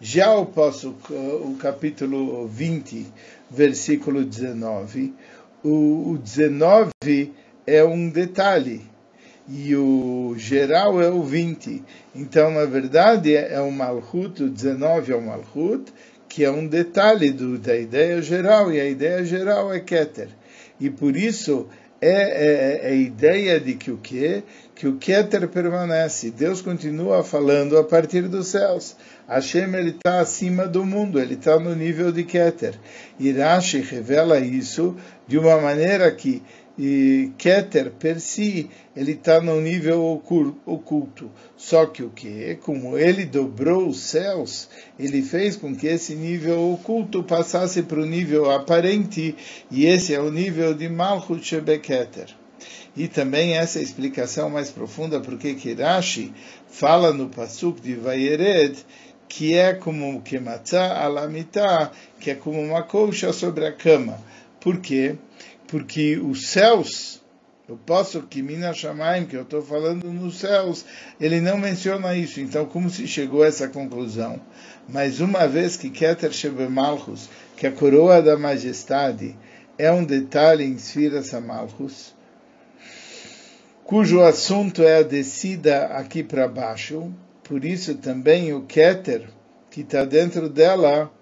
Já 0.00 0.32
o, 0.34 0.46
posso, 0.46 0.96
o 1.10 1.56
capítulo 1.58 2.48
20, 2.48 3.06
versículo 3.50 4.24
19, 4.24 5.14
o, 5.62 6.12
o 6.12 6.18
19 6.18 6.90
é 7.66 7.84
um 7.84 8.08
detalhe 8.08 8.80
e 9.46 9.76
o 9.76 10.34
geral 10.38 11.02
é 11.02 11.10
o 11.10 11.22
20. 11.22 11.82
Então, 12.14 12.50
na 12.50 12.64
verdade, 12.64 13.34
é 13.36 13.60
o 13.60 13.70
Malchut, 13.70 14.42
o 14.42 14.48
19 14.48 15.12
é 15.12 15.16
o 15.16 15.20
Malchut, 15.20 15.92
que 16.26 16.44
é 16.44 16.50
um 16.50 16.66
detalhe 16.66 17.30
do, 17.30 17.58
da 17.58 17.76
ideia 17.76 18.22
geral, 18.22 18.72
e 18.72 18.80
a 18.80 18.88
ideia 18.88 19.22
geral 19.22 19.70
é 19.70 19.80
Keter. 19.80 20.28
E 20.80 20.88
por 20.88 21.14
isso 21.14 21.68
é, 22.00 22.08
é, 22.10 22.80
é 22.84 22.88
a 22.88 22.94
ideia 22.94 23.60
de 23.60 23.74
que 23.74 23.90
o 23.90 23.98
que? 23.98 24.42
Que 24.74 24.88
o 24.88 24.96
Keter 24.96 25.46
permanece. 25.48 26.30
Deus 26.30 26.62
continua 26.62 27.22
falando 27.22 27.76
a 27.76 27.84
partir 27.84 28.22
dos 28.22 28.48
céus. 28.48 28.96
Hashem 29.28 29.74
está 29.88 30.20
acima 30.20 30.66
do 30.66 30.84
mundo, 30.84 31.20
ele 31.20 31.34
está 31.34 31.58
no 31.58 31.74
nível 31.74 32.10
de 32.10 32.24
Keter. 32.24 32.74
E 33.18 33.30
Rashi 33.30 33.80
revela 33.80 34.38
isso 34.40 34.96
de 35.28 35.38
uma 35.38 35.60
maneira 35.60 36.10
que 36.10 36.42
e 36.78 37.32
Keter 37.36 37.90
per 37.90 38.20
si, 38.20 38.70
ele 38.96 39.12
está 39.12 39.40
no 39.40 39.60
nível 39.60 40.22
oculto. 40.64 41.30
Só 41.56 41.86
que 41.86 42.02
o 42.02 42.10
que? 42.10 42.56
Como 42.62 42.96
ele 42.96 43.24
dobrou 43.24 43.88
os 43.88 44.00
céus, 44.00 44.68
ele 44.98 45.22
fez 45.22 45.56
com 45.56 45.74
que 45.74 45.86
esse 45.86 46.14
nível 46.14 46.72
oculto 46.72 47.22
passasse 47.22 47.82
para 47.82 48.00
o 48.00 48.06
nível 48.06 48.50
aparente, 48.50 49.34
e 49.70 49.86
esse 49.86 50.14
é 50.14 50.20
o 50.20 50.30
nível 50.30 50.74
de 50.74 50.88
Malchut 50.88 51.44
Shebeketer. 51.44 52.28
E 52.96 53.06
também 53.06 53.56
essa 53.56 53.78
é 53.78 53.82
explicação 53.82 54.50
mais 54.50 54.70
profunda 54.70 55.20
porque 55.20 55.54
Kirashi 55.54 56.32
fala 56.66 57.12
no 57.12 57.28
Pasuk 57.28 57.80
de 57.80 57.94
Vayered 57.94 58.84
que 59.30 59.54
é 59.54 59.72
como 59.72 60.20
Kematzah 60.22 61.04
alamita, 61.04 61.92
que 62.18 62.32
é 62.32 62.34
como 62.34 62.60
uma 62.60 62.82
colcha 62.82 63.32
sobre 63.32 63.64
a 63.64 63.72
cama. 63.72 64.18
Por 64.60 64.78
quê? 64.80 65.16
Porque 65.70 66.18
os 66.18 66.48
céus, 66.48 67.22
eu 67.68 67.76
posso 67.76 68.22
que 68.22 68.42
Minas 68.42 68.78
Shamaim, 68.78 69.24
que 69.24 69.36
eu 69.36 69.42
estou 69.42 69.62
falando 69.62 70.12
nos 70.12 70.40
céus, 70.40 70.84
ele 71.20 71.40
não 71.40 71.56
menciona 71.56 72.16
isso. 72.16 72.40
Então, 72.40 72.66
como 72.66 72.90
se 72.90 73.06
chegou 73.06 73.44
a 73.44 73.46
essa 73.46 73.68
conclusão? 73.68 74.40
Mas 74.88 75.20
uma 75.20 75.46
vez 75.46 75.76
que 75.76 75.88
Keter 75.88 76.32
Shebe 76.32 76.68
Malchus, 76.68 77.28
que 77.56 77.68
a 77.68 77.72
coroa 77.72 78.20
da 78.20 78.36
majestade, 78.36 79.36
é 79.78 79.92
um 79.92 80.04
detalhe 80.04 80.64
em 80.64 80.76
Sfiras 80.76 81.32
Malchus, 81.32 82.14
cujo 83.84 84.20
assunto 84.20 84.82
é 84.82 84.98
a 84.98 85.02
descida 85.02 85.86
aqui 85.86 86.24
para 86.24 86.48
baixo, 86.48 87.12
por 87.44 87.64
isso 87.64 87.94
também 87.94 88.52
o 88.52 88.62
Keter, 88.62 89.28
que 89.70 89.82
está 89.82 90.04
dentro 90.04 90.48
dela, 90.48 91.12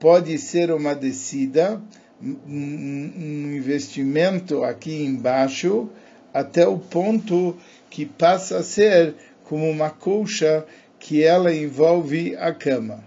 pode 0.00 0.36
ser 0.38 0.72
uma 0.72 0.92
descida, 0.92 1.80
um 2.22 3.52
investimento 3.52 4.62
aqui 4.62 5.02
embaixo 5.02 5.90
até 6.32 6.66
o 6.66 6.78
ponto 6.78 7.56
que 7.90 8.06
passa 8.06 8.58
a 8.58 8.62
ser 8.62 9.14
como 9.44 9.68
uma 9.68 9.90
colcha 9.90 10.64
que 10.98 11.22
ela 11.22 11.52
envolve 11.52 12.36
a 12.36 12.52
cama. 12.52 13.04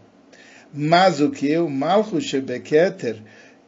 Mas 0.74 1.22
o 1.22 1.32
que 1.32 1.52
é 1.52 1.60
o 1.60 1.70
Malchus 1.70 2.26
Shebeketer, 2.26 3.22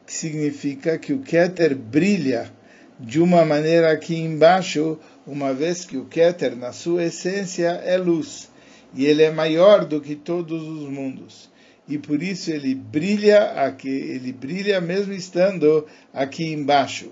significa 0.05 0.97
que 0.97 1.13
o 1.13 1.19
Keter 1.19 1.75
brilha 1.75 2.51
de 2.99 3.21
uma 3.21 3.45
maneira 3.45 3.91
aqui 3.91 4.17
embaixo, 4.17 4.99
uma 5.25 5.53
vez 5.53 5.85
que 5.85 5.97
o 5.97 6.05
Keter, 6.05 6.55
na 6.55 6.71
sua 6.71 7.05
essência, 7.05 7.69
é 7.85 7.97
luz, 7.97 8.49
e 8.93 9.05
ele 9.05 9.23
é 9.23 9.31
maior 9.31 9.85
do 9.85 10.01
que 10.01 10.15
todos 10.15 10.61
os 10.61 10.89
mundos 10.89 11.49
e 11.87 11.97
por 11.97 12.21
isso 12.21 12.51
ele 12.51 12.75
brilha 12.75 13.51
aqui, 13.63 13.89
ele 13.89 14.33
brilha 14.33 14.81
mesmo 14.81 15.13
estando 15.13 15.87
aqui 16.13 16.45
embaixo, 16.45 17.11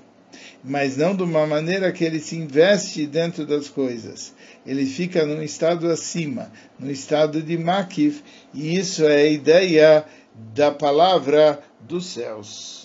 mas 0.63 0.97
não 0.97 1.15
de 1.15 1.23
uma 1.23 1.47
maneira 1.47 1.91
que 1.91 2.03
ele 2.03 2.19
se 2.19 2.35
investe 2.35 3.05
dentro 3.05 3.45
das 3.45 3.69
coisas. 3.69 4.33
Ele 4.65 4.85
fica 4.85 5.25
num 5.25 5.41
estado 5.41 5.87
acima, 5.89 6.51
no 6.79 6.91
estado 6.91 7.41
de 7.41 7.57
Makif, 7.57 8.21
e 8.53 8.77
isso 8.77 9.05
é 9.05 9.21
a 9.21 9.29
ideia 9.29 10.05
da 10.53 10.71
palavra 10.71 11.61
dos 11.79 12.07
céus. 12.07 12.84